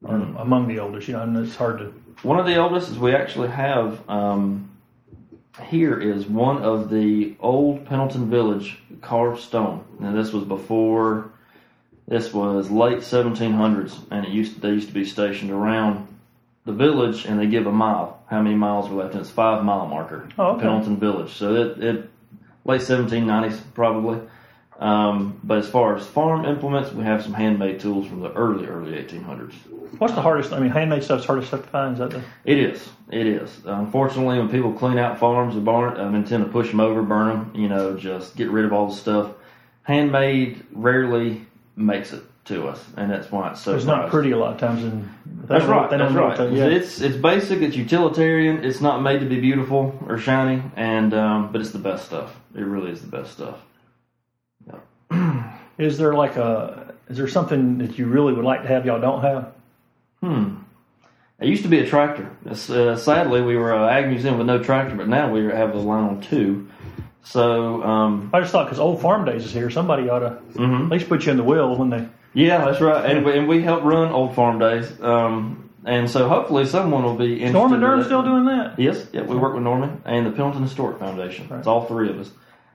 [0.04, 0.36] Hmm.
[0.36, 1.86] among the oldest, you know, and it's hard to.
[2.22, 4.70] One of the oldest is we actually have um,
[5.64, 9.84] here is one of the old Pendleton Village carved stone.
[9.98, 11.30] Now this was before.
[12.06, 16.09] This was late 1700s, and it used to, they used to be stationed around
[16.64, 18.22] the village, and they give a mile.
[18.28, 19.12] How many miles were left?
[19.12, 20.28] And it's five mile marker.
[20.38, 20.62] Oh, okay.
[20.62, 21.34] Pendleton Village.
[21.34, 22.11] So it, it
[22.64, 24.20] late 1790s probably.
[24.79, 28.66] Um, but as far as farm implements, we have some handmade tools from the early,
[28.66, 29.55] early 1800s.
[29.99, 30.53] What's the hardest?
[30.53, 31.95] I mean, handmade stuff's hardest stuff to find.
[31.95, 32.22] Is that the?
[32.45, 32.89] It is.
[33.11, 33.51] It is.
[33.64, 37.29] Unfortunately, when people clean out farms or barn, um, intend to push them over, burn
[37.29, 39.33] them, you know, just get rid of all the stuff.
[39.83, 43.74] Handmade rarely makes it to us, and that's why it's so.
[43.74, 44.85] It's not pretty a lot of times.
[44.85, 45.09] And
[45.45, 45.91] that's right.
[45.91, 46.53] That's right.
[46.53, 46.66] yeah.
[46.66, 47.62] It's it's basic.
[47.62, 48.64] It's utilitarian.
[48.64, 52.37] It's not made to be beautiful or shiny, and um, but it's the best stuff.
[52.55, 53.59] It really is the best stuff.
[55.78, 56.94] is there like a?
[57.09, 59.52] Is there something that you really would like to have y'all don't have?
[60.20, 60.56] Hmm.
[61.40, 62.28] It used to be a tractor.
[62.44, 65.78] Uh, sadly, we were an ag museum with no tractor, but now we have a
[65.78, 66.68] line on two.
[67.22, 70.84] So um, I just thought because Old Farm Days is here, somebody ought to mm-hmm.
[70.86, 72.09] at least put you in the wheel when they.
[72.34, 76.28] Yeah, that's right, and, we, and we help run Old Farm Days, um, and so
[76.28, 77.42] hopefully someone will be.
[77.42, 78.78] Is Norman Durham still doing that?
[78.78, 81.48] Yes, yeah, we work with Norman and the Pendleton Historic Foundation.
[81.48, 81.59] Right.
[81.59, 82.30] It's all three of us,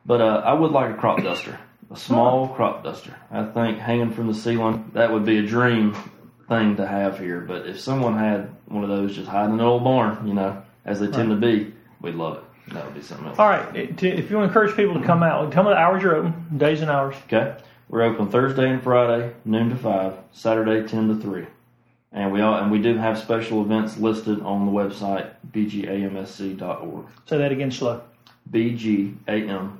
[0.06, 1.58] but uh, I would like a crop duster,
[1.92, 3.16] a small crop duster.
[3.32, 5.96] I think hanging from the ceiling that would be a dream
[6.48, 7.42] thing to have here.
[7.42, 10.62] But if someone had one of those just hiding in an old barn, you know,
[10.86, 11.40] as they tend right.
[11.40, 12.74] to be, we'd love it.
[12.74, 13.40] That would be something else.
[13.40, 13.76] All right.
[13.76, 16.58] If you want to encourage people to come out, tell me the hours you're open,
[16.58, 17.16] days and hours.
[17.26, 17.56] Okay.
[17.90, 20.14] We're open Thursday and Friday, noon to five.
[20.32, 21.46] Saturday, ten to three.
[22.12, 27.06] And we all and we do have special events listed on the website bgamsc.org.
[27.26, 28.02] Say that again slow.
[28.50, 29.76] bgamsc.org.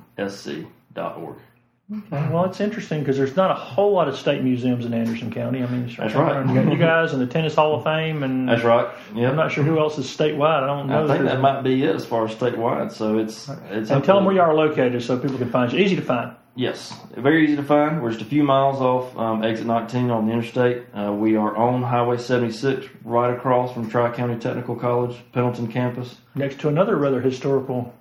[1.92, 2.28] Okay.
[2.30, 5.62] Well, it's interesting because there's not a whole lot of state museums in Anderson County.
[5.62, 6.46] I mean, that's right.
[6.48, 8.88] You you guys and the Tennis Hall of Fame, and that's right.
[9.14, 9.28] Yeah.
[9.28, 10.62] I'm not sure who else is statewide.
[10.62, 11.04] I don't know.
[11.04, 12.90] I think that might be it as far as statewide.
[12.90, 13.90] So it's it's.
[13.90, 15.78] And tell them where you are located so people can find you.
[15.78, 16.34] Easy to find.
[16.56, 18.00] Yes, very easy to find.
[18.00, 20.84] We're just a few miles off um, exit 19 on the interstate.
[20.94, 26.14] Uh, we are on Highway 76, right across from Tri County Technical College, Pendleton campus.
[26.36, 27.92] Next to another rather historical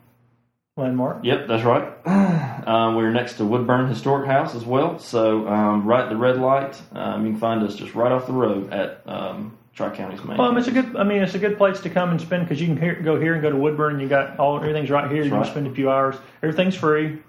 [0.76, 1.24] landmark.
[1.24, 1.94] Yep, that's right.
[2.64, 4.98] Um, we're next to Woodburn Historic House as well.
[4.98, 8.26] So um, right at the red light, um, you can find us just right off
[8.26, 10.38] the road at um, Tri County's main.
[10.38, 10.96] Well, it's a good.
[10.96, 13.20] I mean, it's a good place to come and spend because you can hear, go
[13.20, 14.00] here and go to Woodburn.
[14.00, 15.24] You got all everything's right here.
[15.24, 15.44] That's you right.
[15.44, 16.16] can spend a few hours.
[16.42, 17.20] Everything's free.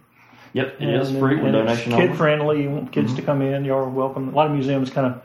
[0.52, 1.40] Yep, it and, is free.
[1.40, 2.62] And, donation kid friendly.
[2.62, 3.16] You want kids mm-hmm.
[3.16, 3.64] to come in.
[3.64, 4.28] You're welcome.
[4.28, 5.22] A lot of museums kind of.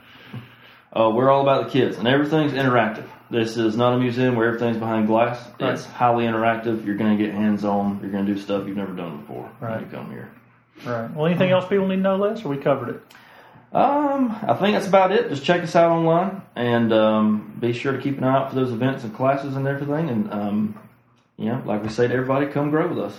[0.92, 3.08] Uh, we're all about the kids, and everything's interactive.
[3.30, 5.40] This is not a museum where everything's behind glass.
[5.60, 5.74] Right.
[5.74, 6.86] It's highly interactive.
[6.86, 8.00] You're going to get hands on.
[8.02, 9.76] You're going to do stuff you've never done before right.
[9.76, 10.32] when you come here.
[10.84, 11.14] Right.
[11.14, 13.02] Well, anything else people need to know, Les, or we covered it?
[13.72, 15.30] Um, I think that's about it.
[15.30, 18.56] Just check us out online and um, be sure to keep an eye out for
[18.56, 20.10] those events and classes and everything.
[20.10, 20.80] And um,
[21.38, 23.16] you know, like we say to everybody, come grow with us.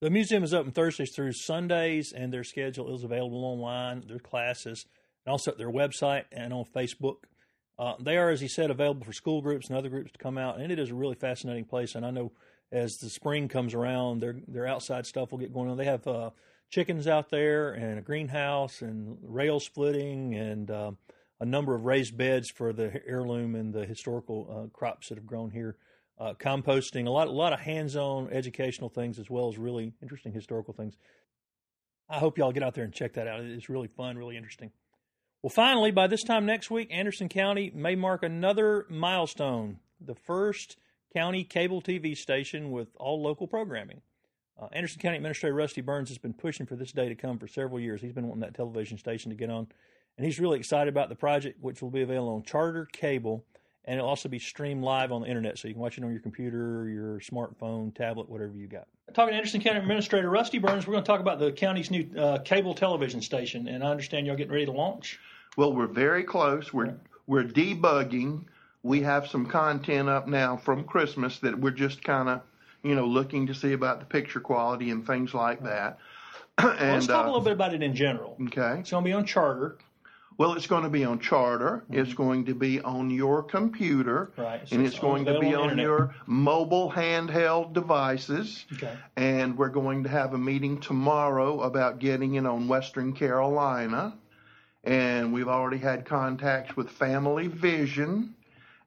[0.00, 4.04] The museum is open Thursdays through Sundays, and their schedule is available online.
[4.06, 4.86] Their classes,
[5.26, 7.16] and also at their website and on Facebook.
[7.78, 10.36] Uh, they are, as he said, available for school groups and other groups to come
[10.36, 11.94] out, and it is a really fascinating place.
[11.94, 12.32] And I know
[12.72, 15.76] as the spring comes around, their their outside stuff will get going on.
[15.76, 16.30] They have uh,
[16.70, 20.90] chickens out there and a greenhouse and rail splitting and uh,
[21.40, 25.26] a number of raised beds for the heirloom and the historical uh, crops that have
[25.26, 25.76] grown here.
[26.18, 30.32] Uh, composting, a lot a lot of hands-on educational things as well as really interesting
[30.32, 30.96] historical things.
[32.08, 33.40] I hope y'all get out there and check that out.
[33.42, 34.72] It's really fun, really interesting.
[35.40, 40.76] Well, finally, by this time next week, Anderson County may mark another milestone the first
[41.14, 44.00] county cable TV station with all local programming.
[44.60, 47.46] Uh, Anderson County Administrator Rusty Burns has been pushing for this day to come for
[47.46, 48.00] several years.
[48.00, 49.68] He's been wanting that television station to get on,
[50.16, 53.44] and he's really excited about the project, which will be available on Charter Cable,
[53.84, 56.10] and it'll also be streamed live on the internet, so you can watch it on
[56.10, 58.88] your computer, your smartphone, tablet, whatever you got.
[59.18, 62.08] Talking to Anderson County Administrator Rusty Burns, we're going to talk about the county's new
[62.16, 65.18] uh, cable television station, and I understand y'all getting ready to launch.
[65.56, 66.72] Well, we're very close.
[66.72, 66.94] We're
[67.26, 68.44] we're debugging.
[68.84, 72.42] We have some content up now from Christmas that we're just kind of,
[72.84, 75.98] you know, looking to see about the picture quality and things like that.
[76.58, 78.36] and, well, let's talk uh, a little bit about it in general.
[78.40, 78.78] Okay.
[78.78, 79.78] It's going to be on Charter.
[80.38, 81.84] Well, it's going to be on Charter.
[81.84, 82.00] Mm-hmm.
[82.00, 84.32] It's going to be on your computer.
[84.36, 84.66] Right.
[84.66, 88.64] So and it's, it's going to be on, on your mobile handheld devices.
[88.72, 88.92] Okay.
[89.16, 94.14] And we're going to have a meeting tomorrow about getting it on Western Carolina
[94.84, 98.34] and we've already had contacts with Family Vision,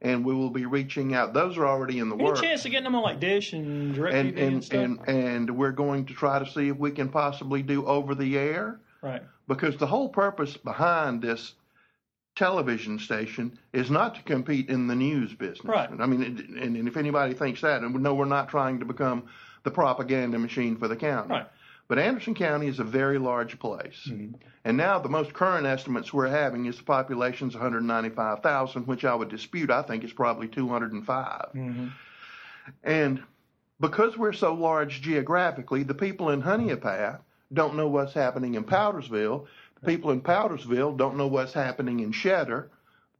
[0.01, 1.33] and we will be reaching out.
[1.33, 2.39] Those are already in the Any works.
[2.39, 4.79] Any chance of getting them on like Dish and DirecTV and, and, and stuff?
[4.79, 8.37] And, and we're going to try to see if we can possibly do over the
[8.37, 8.79] air.
[9.01, 9.23] Right.
[9.47, 11.53] Because the whole purpose behind this
[12.35, 15.65] television station is not to compete in the news business.
[15.65, 15.89] Right.
[15.99, 19.23] I mean, and, and if anybody thinks that, and no, we're not trying to become
[19.63, 21.29] the propaganda machine for the county.
[21.31, 21.47] Right.
[21.87, 24.07] But Anderson County is a very large place.
[24.07, 24.35] Mm-hmm.
[24.63, 29.27] And now the most current estimates we're having is the population's 195,000, which I would
[29.27, 29.69] dispute.
[29.69, 31.51] I think it's probably 205.
[31.53, 31.87] Mm-hmm.
[32.85, 33.21] And
[33.81, 36.79] because we're so large geographically, the people in Honea
[37.53, 39.47] don't know what's happening in Powdersville.
[39.81, 42.69] The people in Powdersville don't know what's happening in Cheddar.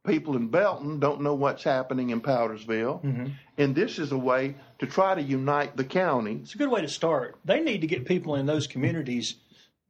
[0.04, 3.04] People in Belton don't know what's happening in Powdersville.
[3.04, 3.26] Mm-hmm.
[3.58, 6.40] And this is a way to try to unite the county.
[6.42, 7.38] It's a good way to start.
[7.44, 9.36] They need to get people in those communities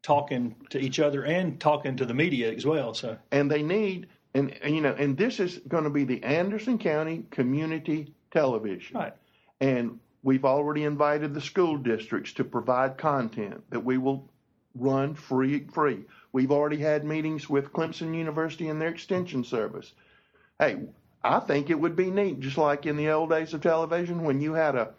[0.03, 2.93] talking to each other and talking to the media as well.
[2.93, 6.23] So and they need and, and you know and this is going to be the
[6.23, 8.97] Anderson County Community Television.
[8.97, 9.15] Right.
[9.61, 14.29] And we've already invited the school districts to provide content that we will
[14.75, 16.01] run free free.
[16.33, 19.93] We've already had meetings with Clemson University and their extension service.
[20.59, 20.79] Hey,
[21.23, 24.41] I think it would be neat, just like in the old days of television when
[24.41, 24.91] you had a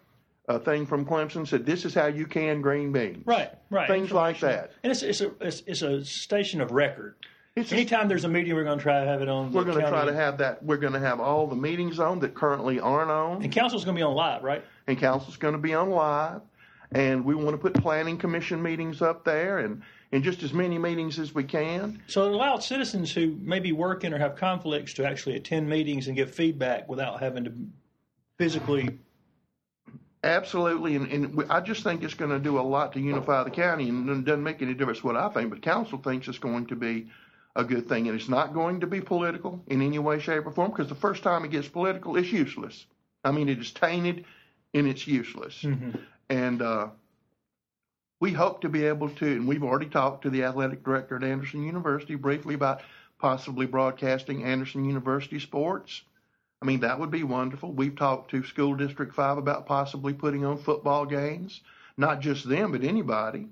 [0.46, 3.26] a thing from Clemson said this is how you can green beans.
[3.26, 3.88] Right, right.
[3.88, 4.72] Things like that.
[4.82, 7.14] And it's it's a it's, it's a station of record.
[7.56, 9.52] It's a- Anytime there's a meeting, we're going to try to have it on.
[9.52, 10.62] We're going to try to have that.
[10.62, 13.42] We're going to have all the meetings on that currently aren't on.
[13.42, 14.62] And council's going to be on live, right?
[14.86, 16.42] and council's going to be on live.
[16.92, 19.82] And we want to put planning commission meetings up there and,
[20.12, 22.02] and just as many meetings as we can.
[22.06, 26.06] So it allowed citizens who may be working or have conflicts to actually attend meetings
[26.06, 27.52] and give feedback without having to
[28.38, 28.98] physically.
[30.22, 30.96] Absolutely.
[30.96, 33.88] And, and I just think it's going to do a lot to unify the county.
[33.88, 36.76] And it doesn't make any difference what I think, but council thinks it's going to
[36.76, 37.08] be
[37.56, 38.08] a good thing.
[38.08, 40.94] And it's not going to be political in any way, shape, or form because the
[40.94, 42.86] first time it gets political, it's useless.
[43.22, 44.24] I mean, it is tainted
[44.72, 45.62] and it's useless.
[45.62, 45.98] Mm-hmm.
[46.34, 46.88] And uh,
[48.20, 51.22] we hope to be able to, and we've already talked to the athletic director at
[51.22, 52.82] Anderson University briefly about
[53.20, 56.02] possibly broadcasting Anderson University sports.
[56.60, 57.72] I mean, that would be wonderful.
[57.72, 61.60] We've talked to School District 5 about possibly putting on football games,
[61.96, 63.46] not just them, but anybody.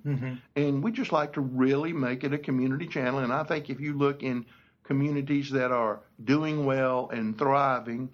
[0.57, 3.21] And we just like to really make it a community channel.
[3.21, 4.45] And I think if you look in
[4.83, 8.09] communities that are doing well and thriving,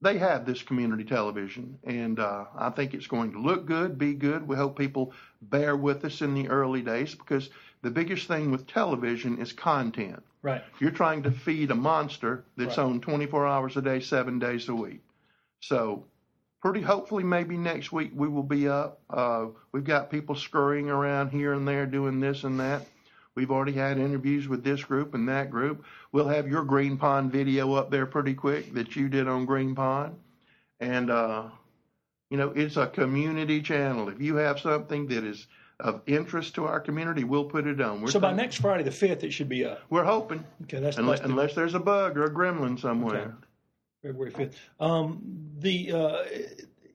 [0.00, 4.14] they have this community television, and uh, I think it's going to look good, be
[4.14, 4.46] good.
[4.46, 7.50] We hope people bear with us in the early days because
[7.82, 10.22] the biggest thing with television is content.
[10.42, 10.62] Right.
[10.80, 12.84] You're trying to feed a monster that's Right.
[12.84, 15.00] on 24 hours a day, seven days a week.
[15.60, 16.04] So,
[16.62, 19.00] pretty hopefully, maybe next week we will be up.
[19.10, 22.86] Uh, we've got people scurrying around here and there doing this and that.
[23.34, 25.84] We've already had interviews with this group and that group.
[26.12, 29.74] We'll have your Green Pond video up there pretty quick that you did on Green
[29.74, 30.16] Pond.
[30.80, 31.44] And, uh,
[32.30, 34.08] you know, it's a community channel.
[34.08, 35.46] If you have something that is
[35.80, 38.00] of interest to our community, we'll put it on.
[38.00, 39.80] We're So by thinking- next Friday, the fifth, it should be up.
[39.90, 43.20] we're hoping, Okay, that's unless, that's unless there's a bug or a gremlin somewhere.
[43.20, 43.32] Okay.
[44.02, 44.58] February fifth.
[44.80, 45.20] Um,
[45.58, 46.24] the uh,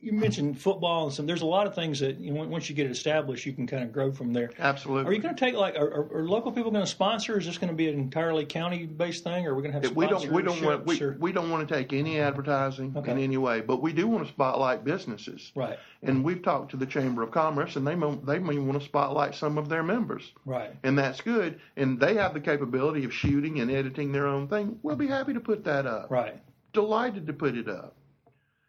[0.04, 1.26] you mentioned football and some.
[1.26, 3.66] There's a lot of things that you know, once you get it established, you can
[3.66, 4.51] kind of grow from there.
[4.60, 5.10] Absolutely.
[5.10, 7.39] Are you going to take like are, are, are local people going to sponsor?
[7.39, 9.80] Is this going to be an entirely county based thing, or are we going to
[9.88, 12.93] have we don't we don't want we, or- we don't want to take any advertising
[12.97, 13.12] Okay.
[13.12, 15.51] in any way, but we do want to spotlight businesses.
[15.56, 18.80] right, And we've talked to the Chamber of Commerce, and they mo- they may want
[18.80, 21.62] to spotlight some of their members, right, and that's good.
[21.78, 24.78] And they have the capability of shooting and editing their own thing.
[24.84, 26.12] We'll be happy to put that up.
[26.12, 26.36] right.
[26.74, 27.95] Delighted to put it up.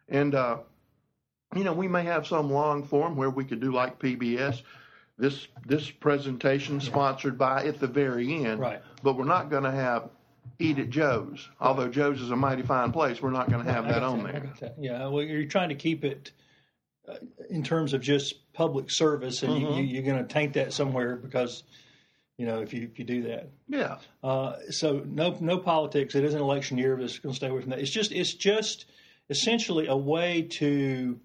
[0.09, 0.57] And uh,
[1.55, 4.61] you know, we may have some long form where we could do like PBS.
[5.17, 8.81] This this presentation sponsored by at the very end, Right.
[9.03, 10.09] But we're not going to have
[10.59, 11.49] Eat at Joe's.
[11.59, 14.31] Although Joe's is a mighty fine place, we're not going to have that on I
[14.31, 14.53] there.
[14.61, 14.75] that.
[14.79, 16.31] Yeah, well, you're trying to keep it
[17.07, 17.15] uh,
[17.49, 19.73] in terms of just public service, and Mm-hmm.
[19.73, 21.63] you, you, you're going to taint that somewhere because
[22.37, 23.49] you know if you if you do that.
[23.69, 26.15] Yeah, Uh, so no no politics.
[26.15, 27.79] It is an election year, but it's going to stay away from that.
[27.79, 28.85] It's just it's just
[29.29, 31.19] essentially a way to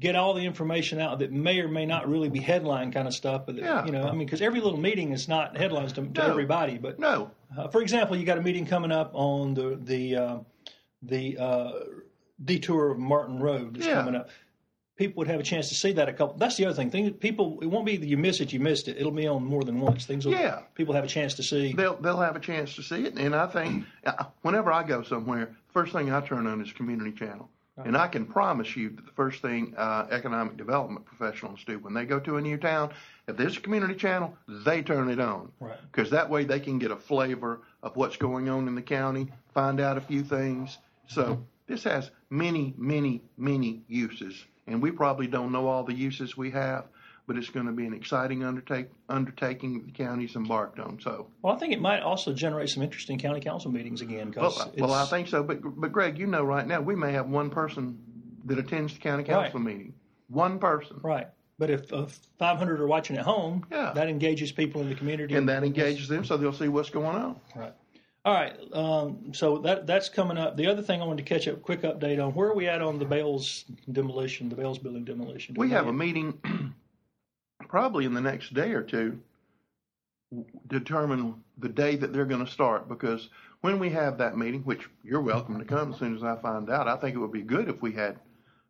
[0.00, 3.14] get all the information out that may or may not really be headline kind of
[3.14, 3.46] stuff.
[3.46, 3.84] But Yeah.
[3.84, 6.26] you know, I mean, because every little meeting is not headlines to, to No.
[6.30, 6.78] everybody.
[6.78, 10.38] But no, uh, for example, you got a meeting coming up on the the uh,
[11.02, 11.72] the uh,
[12.44, 13.94] detour of Martin Road is Yeah.
[13.94, 14.28] coming up.
[14.96, 16.36] People would have a chance to see that a couple.
[16.36, 16.90] That's the other thing.
[16.90, 18.98] Thing people, it won't be that you miss it, you missed it.
[18.98, 20.04] It'll be on more than once.
[20.04, 20.60] Things will, Yeah.
[20.74, 21.72] people have a chance to see.
[21.72, 23.14] they'll they'll have a chance to see it.
[23.16, 27.12] And I think uh, whenever I go somewhere, first thing I turn on is Community
[27.12, 27.48] Channel.
[27.84, 31.94] And I can promise you that the first thing uh, economic development professionals do when
[31.94, 32.92] they go to a new town,
[33.28, 35.52] if there's a community channel, they turn it on.
[35.60, 35.78] Right.
[35.90, 39.28] Because that way they can get a flavor of what's going on in the county,
[39.54, 40.78] find out a few things.
[41.06, 44.44] So this has many, many, many uses.
[44.66, 46.84] And we probably don't know all the uses we have,
[47.26, 50.98] but it's going to be an exciting undertake, undertaking that the county's embarked on.
[51.00, 54.34] So, well, I think it might also generate some interesting county council meetings again.
[54.36, 55.42] Well, well, I think so.
[55.42, 57.98] But but Greg, you know, right now we may have one person
[58.44, 59.66] that attends the county council right.
[59.66, 59.94] meeting.
[60.28, 60.98] One person.
[61.02, 61.28] Right.
[61.58, 62.06] But if uh,
[62.38, 63.92] 500 are watching at home, yeah.
[63.94, 65.34] that engages people in the community.
[65.34, 67.36] And that engages them so they'll see what's going on.
[67.54, 67.72] Right.
[68.24, 68.56] All right.
[68.72, 70.56] Um, so that that's coming up.
[70.56, 72.80] The other thing I wanted to catch up, quick update on where are we at
[72.80, 75.54] on the Bales demolition, the Bales building demolition?
[75.56, 76.38] we have a meeting
[77.72, 79.18] probably in the next day or two
[80.66, 83.30] determine the day that they're going to start because
[83.62, 86.68] when we have that meeting, which you're welcome to come as soon as I find
[86.68, 88.18] out, I think it would be good if we had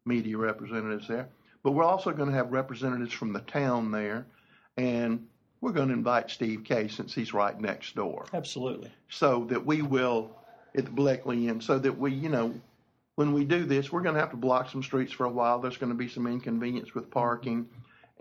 [0.07, 1.29] media representatives there.
[1.65, 4.25] But we're also going to have representatives from the town there,
[4.77, 5.27] and
[5.61, 8.27] we're going to invite Steve Kay since he's right next door.
[8.33, 8.91] Absolutely.
[9.09, 10.31] So that we will
[10.77, 12.55] at the Bleckley Inn, so that we, you know,
[13.17, 15.59] when we do this, we're going to have to block some streets for a while.
[15.59, 17.69] There's going to be some inconvenience with parking.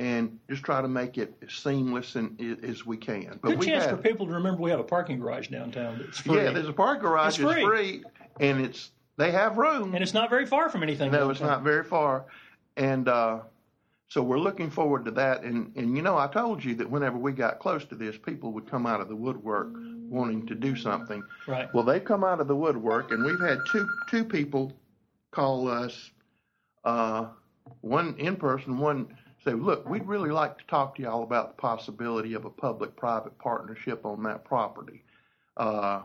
[0.02, 3.40] And just try to make it seamless and, as we can.
[3.42, 6.20] But Good chance have, for people to remember we have a parking garage downtown that's
[6.22, 6.38] free.
[6.38, 7.40] Yeah, there's a parking garage.
[7.40, 7.64] It's free.
[7.64, 8.04] free,
[8.40, 11.12] and it's they have room, and it's not very far from anything.
[11.12, 12.26] No, it's not very far,
[12.76, 13.42] and uh,
[14.08, 15.44] so we're looking forward to that.
[15.44, 18.54] And, and you know, I told you that whenever we got close to this, people
[18.54, 19.70] would come out of the woodwork
[20.10, 21.22] wanting to do something.
[21.48, 21.72] Right.
[21.76, 24.74] Well, they've come out of the woodwork, and we've had two two people
[25.30, 26.10] call us,
[26.84, 27.28] uh,
[27.82, 31.62] one in person, one say, look, we'd really like to talk to y'all about the
[31.62, 35.04] possibility of a public-private partnership on that property.
[35.58, 36.02] Uh,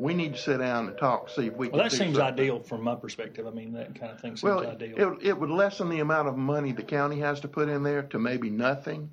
[0.00, 1.78] we need to sit down and talk, see if we well, can.
[1.78, 2.40] Well, that seems something.
[2.40, 3.46] ideal from my perspective.
[3.46, 5.14] I mean, that kind of thing seems well, ideal.
[5.20, 8.02] It, it would lessen the amount of money the county has to put in there
[8.02, 9.10] to maybe nothing,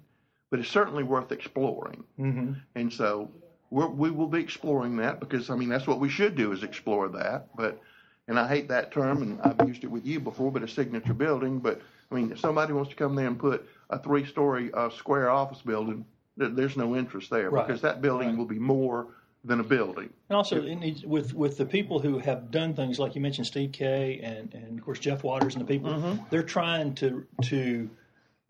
[0.49, 2.03] but it's certainly worth exploring.
[2.19, 2.53] Mm-hmm.
[2.75, 3.29] And so
[3.69, 6.63] we're, we will be exploring that because I mean that's what we should do is
[6.63, 7.49] explore that.
[7.55, 7.79] But
[8.27, 11.13] and I hate that term, and I've used it with you before, but a signature
[11.13, 11.59] building.
[11.59, 11.81] But
[12.11, 15.61] I mean, if somebody wants to come there and put a three-story uh, square office
[15.61, 16.05] building,
[16.37, 17.67] there's no interest there right.
[17.67, 18.37] because that building right.
[18.37, 19.07] will be more
[19.43, 20.09] than a building.
[20.29, 23.71] And also, needs, with with the people who have done things like you mentioned, Steve
[23.71, 26.23] Kay and and of course Jeff Waters and the people, mm-hmm.
[26.29, 27.89] they're trying to to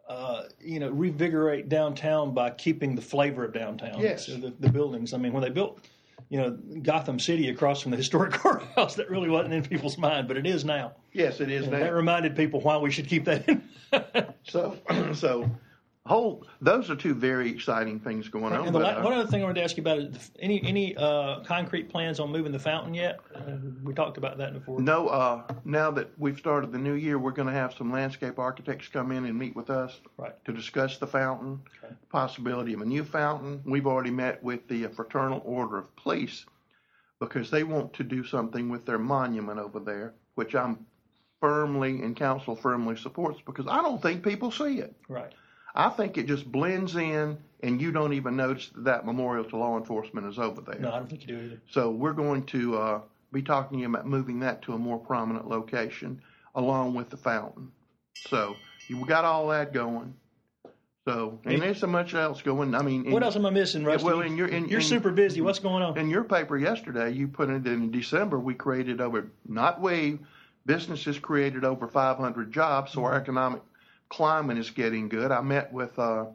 [0.07, 3.99] uh, you know revigorate downtown by keeping the flavor of downtown.
[3.99, 5.14] Yes, so the, the buildings.
[5.14, 5.80] I mean, when they built.
[6.30, 6.49] You know,
[6.82, 10.45] Gotham City across from the historic courthouse, that really wasn't in people's mind, but it
[10.45, 10.93] is now.
[11.13, 11.80] Yes, it is and now.
[11.80, 13.63] That reminded people why we should keep that in.
[14.43, 14.78] so,
[15.13, 15.49] so
[16.10, 18.68] whole those are two very exciting things going on.
[18.68, 20.97] And the, uh, one other thing I wanted to ask you about is any any
[20.97, 23.20] uh, concrete plans on moving the fountain yet?
[23.34, 24.82] Uh, we talked about that before.
[24.82, 25.07] No.
[25.07, 28.88] Uh, now that we've started the new year, we're going to have some landscape architects
[28.88, 30.34] come in and meet with us right.
[30.45, 31.93] to discuss the fountain, okay.
[32.12, 33.62] possibility of a new fountain.
[33.66, 36.45] We've already met with the Fraternal Order of Police
[37.20, 40.86] because they want to do something with their monument over there, which I'm
[41.39, 44.95] firmly and council firmly supports because I don't think people see it.
[45.07, 45.34] Right.
[45.80, 49.55] I think it just blends in, and you don't even notice that, that memorial to
[49.55, 50.77] law enforcement is over there.
[50.77, 51.61] No, I don't think you do either.
[51.69, 53.01] So we're going to uh,
[53.32, 56.21] be talking about moving that to a more prominent location,
[56.53, 57.71] along with the fountain.
[58.27, 58.57] So
[58.89, 60.15] you got all that going.
[61.07, 62.75] So and there's so much else going.
[62.75, 64.05] I mean, in, what else am I missing, Rusty?
[64.05, 65.39] Well, in your, in, you're in, super busy.
[65.39, 65.97] What's going on?
[65.97, 68.38] In your paper yesterday, you put it in December.
[68.38, 70.19] We created over not we
[70.65, 72.91] businesses created over 500 jobs.
[72.91, 73.21] So our mm-hmm.
[73.21, 73.61] economic
[74.10, 75.32] climate is getting good.
[75.32, 76.26] I met with uh,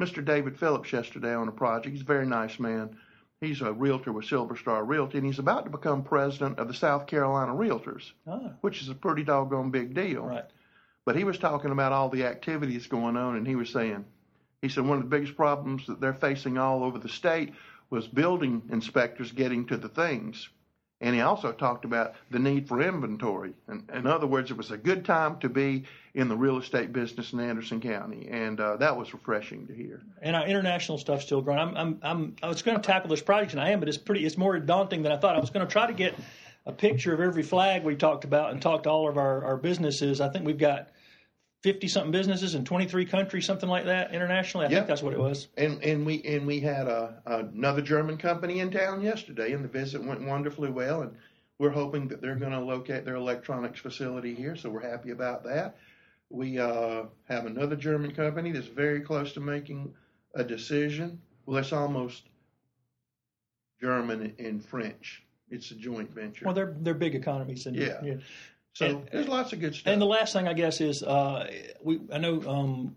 [0.00, 0.24] Mr.
[0.24, 1.92] David Phillips yesterday on a project.
[1.92, 2.96] He's a very nice man.
[3.40, 6.74] He's a realtor with Silver Star Realty, and he's about to become president of the
[6.74, 8.50] South Carolina Realtors, ah.
[8.60, 10.24] which is a pretty doggone big deal.
[10.24, 10.44] Right.
[11.06, 14.04] But he was talking about all the activities going on, and he was saying,
[14.60, 17.54] he said one of the biggest problems that they're facing all over the state
[17.88, 20.50] was building inspectors getting to the things.
[21.02, 23.54] And he also talked about the need for inventory.
[23.68, 25.84] And in other words, it was a good time to be
[26.14, 30.02] in the real estate business in Anderson County, and uh, that was refreshing to hear.
[30.20, 31.60] And our international stuff's still growing.
[31.60, 33.96] I'm, I'm, I'm I was going to tackle this project, and I am, but it's
[33.96, 34.26] pretty.
[34.26, 35.36] It's more daunting than I thought.
[35.36, 36.14] I was going to try to get
[36.66, 39.56] a picture of every flag we talked about and talk to all of our, our
[39.56, 40.20] businesses.
[40.20, 40.90] I think we've got
[41.62, 44.66] 50 something businesses in 23 countries, something like that internationally.
[44.66, 44.78] I yep.
[44.80, 45.48] think that's what it was.
[45.56, 49.68] And and we and we had a, another German company in town yesterday, and the
[49.68, 51.02] visit went wonderfully well.
[51.02, 51.14] And
[51.58, 55.44] we're hoping that they're going to locate their electronics facility here, so we're happy about
[55.44, 55.76] that.
[56.30, 59.92] We uh, have another German company that's very close to making
[60.34, 61.20] a decision.
[61.44, 62.22] Well, it's almost
[63.80, 65.22] German and French.
[65.50, 66.46] It's a joint venture.
[66.46, 68.00] Well, they're they're big economies, and yeah.
[68.02, 68.14] yeah.
[68.74, 69.92] So and, there's lots of good stuff.
[69.92, 71.50] And the last thing I guess is uh,
[71.82, 72.96] we I know um,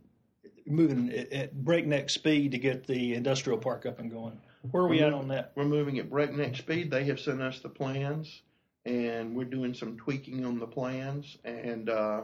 [0.65, 4.39] moving at breakneck speed to get the industrial park up and going.
[4.71, 5.51] Where are we we're, at on that?
[5.55, 6.89] We're moving at breakneck speed.
[6.89, 8.41] They have sent us the plans,
[8.86, 12.21] and we're doing some tweaking on the plans and uh,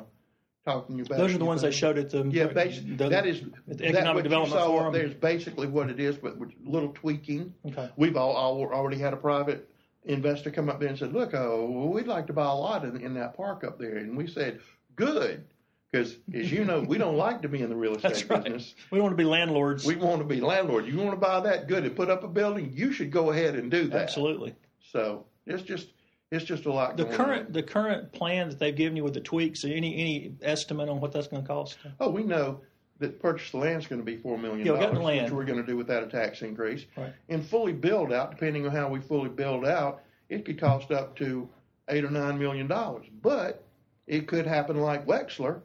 [0.66, 1.18] talking about.
[1.18, 2.48] Those are the ones they showed at the yeah.
[2.48, 4.94] Basically, the, that is the economic development forum.
[4.94, 7.54] There's basically what it is, but with little tweaking.
[7.66, 7.90] Okay.
[7.98, 9.70] We've all, all already had a private
[10.06, 12.98] investor come up there and said, "Look, oh, we'd like to buy a lot in,
[13.02, 14.60] in that park up there," and we said,
[14.96, 15.46] "Good."
[15.92, 18.44] Because, as you know, we don't like to be in the real estate right.
[18.44, 18.76] business.
[18.92, 19.86] We want to be landlords.
[19.86, 20.88] We want to be landlords.
[20.88, 23.56] You want to buy that good and put up a building, you should go ahead
[23.56, 24.04] and do that.
[24.04, 24.56] Absolutely.
[24.92, 25.88] So it's just
[26.32, 26.96] it's just a lot.
[26.96, 27.54] The current on.
[27.54, 31.12] the current plan that they've given you with the tweaks, any any estimate on what
[31.12, 31.78] that's going to cost?
[32.00, 32.62] Oh, we know
[33.00, 35.24] that purchase the land is going to be four million dollars, land.
[35.24, 36.86] which we're going to do without a tax increase.
[36.96, 37.14] Right.
[37.30, 41.16] And fully build out, depending on how we fully build out, it could cost up
[41.18, 41.50] to
[41.90, 43.08] eight or nine million dollars.
[43.22, 43.64] But
[44.06, 45.62] it could happen like Wexler,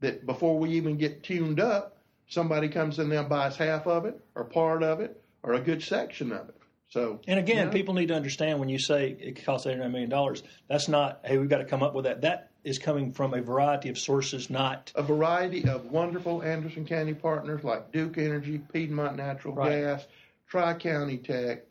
[0.00, 4.04] that before we even get tuned up, somebody comes in there and buys half of
[4.04, 6.54] it, or part of it, or a good section of it.
[6.90, 9.76] So And again, you know, people need to understand when you say it costs eight
[9.76, 12.22] nine million dollars, that's not hey we've got to come up with that.
[12.22, 17.14] That is coming from a variety of sources, not a variety of wonderful Anderson County
[17.14, 19.80] partners like Duke Energy, Piedmont Natural Right.
[19.82, 20.06] Gas,
[20.48, 21.64] Tri County Tech.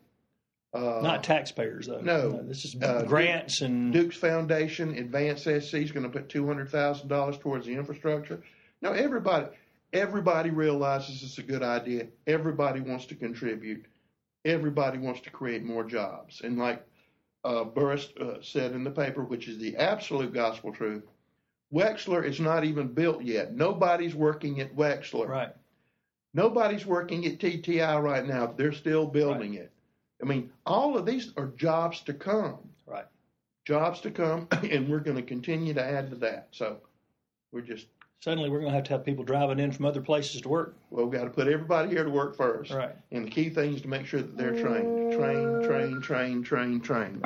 [0.72, 2.00] Uh, not taxpayers though.
[2.00, 2.42] no.
[2.42, 6.68] this is Uh, grants and Duke's Foundation, Advanced SC is going to put two hundred
[6.70, 8.40] thousand dollars towards the infrastructure.
[8.82, 9.46] Now everybody,
[9.92, 12.08] everybody realizes it's a good idea.
[12.26, 13.86] Everybody wants to contribute.
[14.48, 16.40] Everybody wants to create more jobs.
[16.42, 16.84] And like
[17.44, 21.04] uh, Burris uh, said in the paper, which is the absolute gospel truth,
[21.72, 23.54] Wexler is not even built yet.
[23.54, 25.28] Nobody's working at Wexler.
[25.28, 25.54] right.
[26.34, 28.46] Nobody's working at TTI right now.
[28.46, 29.72] They're still building it.
[30.22, 33.06] I mean, all of these are jobs to come Right.
[33.64, 36.48] jobs to come, and we're going to continue to add to that.
[36.52, 36.78] So
[37.52, 37.86] we're just
[38.20, 40.74] Suddenly we're going to have to have people driving in from other places to work.
[40.90, 42.72] well, we've got to put everybody here to work first.
[42.72, 42.94] Right.
[43.12, 46.80] And the key thing is to make sure that they're trained, train, train, train, train,
[46.80, 47.22] train.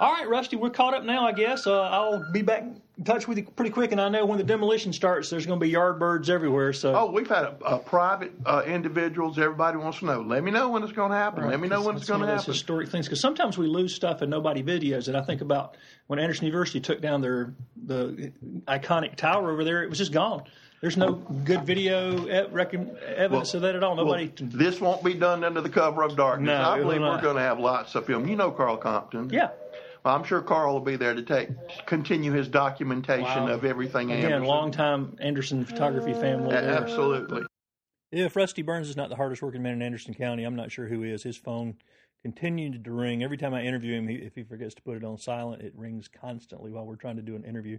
[0.00, 1.66] All right, Rusty, we're caught up now, I guess.
[1.66, 4.44] Uh, I'll be back in touch with you pretty quick, and I know when the
[4.44, 6.72] demolition starts, there's going to be yard birds everywhere.
[6.72, 9.38] So Oh, we've had a, a private uh, individuals.
[9.40, 10.20] Everybody wants to know.
[10.20, 11.42] Let me know when it's going to happen.
[11.42, 12.54] Right, Let me know when it's going to one of those happen.
[12.54, 15.16] Historic things, because sometimes we lose stuff and nobody videos it.
[15.16, 15.76] I think about
[16.06, 18.32] when Anderson University took down their the
[18.68, 20.44] iconic tower over there; it was just gone.
[20.80, 23.96] There's no good video evidence of that at all.
[23.96, 24.32] Nobody.
[24.40, 26.46] Well, this won't be done under the cover of darkness.
[26.46, 28.28] No, I believe we're going to have lots of film.
[28.28, 29.28] You know Carl Compton.
[29.30, 29.48] yeah.
[30.08, 31.50] Well, I'm sure Carl will be there to take
[31.84, 33.48] continue his documentation Wow.
[33.48, 34.10] of everything.
[34.10, 34.44] Again, Anderson.
[34.46, 36.48] long time Anderson photography family.
[36.56, 36.70] A- there.
[36.70, 37.42] Absolutely.
[38.10, 40.86] If Rusty Burns is not the hardest working man in Anderson County, I'm not sure
[40.86, 41.24] who is.
[41.24, 41.76] His phone
[42.22, 44.08] continued to ring every time I interview him.
[44.08, 47.16] He, if he forgets to put it on silent, it rings constantly while we're trying
[47.16, 47.76] to do an interview.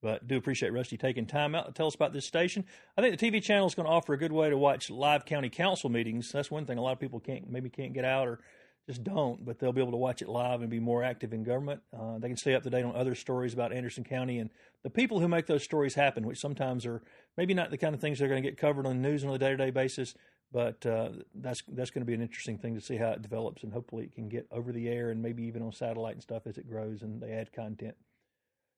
[0.00, 2.64] But do appreciate Rusty taking time out to tell us about this station.
[2.96, 5.26] I think the TV channel is going to offer a good way to watch live
[5.26, 6.32] county council meetings.
[6.32, 8.40] That's one thing a lot of people can't maybe can't get out or
[8.86, 11.42] just don't, but they'll be able to watch it live and be more active in
[11.42, 11.80] government.
[11.92, 14.50] Uh, they can stay up to date on other stories about Anderson County and
[14.84, 17.02] the people who make those stories happen, which sometimes are
[17.36, 19.38] maybe not the kind of things they're going to get covered on news on a
[19.38, 20.14] day to day basis.
[20.52, 23.64] But uh, that's that's going to be an interesting thing to see how it develops,
[23.64, 26.46] and hopefully it can get over the air and maybe even on satellite and stuff
[26.46, 27.96] as it grows and they add content.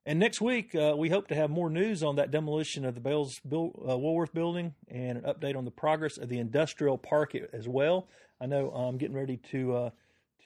[0.09, 3.01] And next week, uh, we hope to have more news on that demolition of the
[3.01, 7.35] Bales Bill, uh, Woolworth building and an update on the progress of the industrial park
[7.53, 8.09] as well.
[8.41, 9.91] I know I'm getting ready to uh,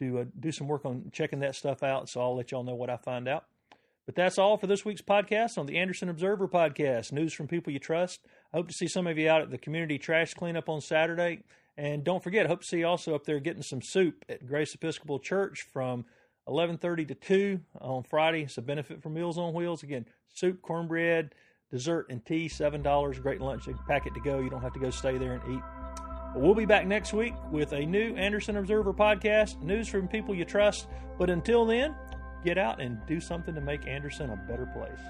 [0.00, 2.74] to uh, do some work on checking that stuff out, so I'll let y'all know
[2.74, 3.44] what I find out.
[4.04, 7.12] But that's all for this week's podcast on the Anderson Observer podcast.
[7.12, 8.18] News from people you trust.
[8.52, 11.44] I hope to see some of you out at the community trash cleanup on Saturday.
[11.76, 14.44] And don't forget, I hope to see you also up there getting some soup at
[14.44, 16.04] Grace Episcopal Church from
[16.49, 18.43] 11:30 to 2 on Friday.
[18.43, 19.82] It's a benefit for Meals on Wheels.
[19.82, 21.34] Again, soup, cornbread,
[21.70, 22.49] dessert, and tea.
[22.49, 23.18] Seven dollars.
[23.18, 24.40] Great lunch packet to go.
[24.40, 25.62] You don't have to go stay there and eat.
[26.34, 29.62] But we'll be back next week with a new Anderson Observer podcast.
[29.62, 30.88] News from people you trust.
[31.18, 31.95] But until then,
[32.45, 35.01] get out and do something to make Anderson a better place.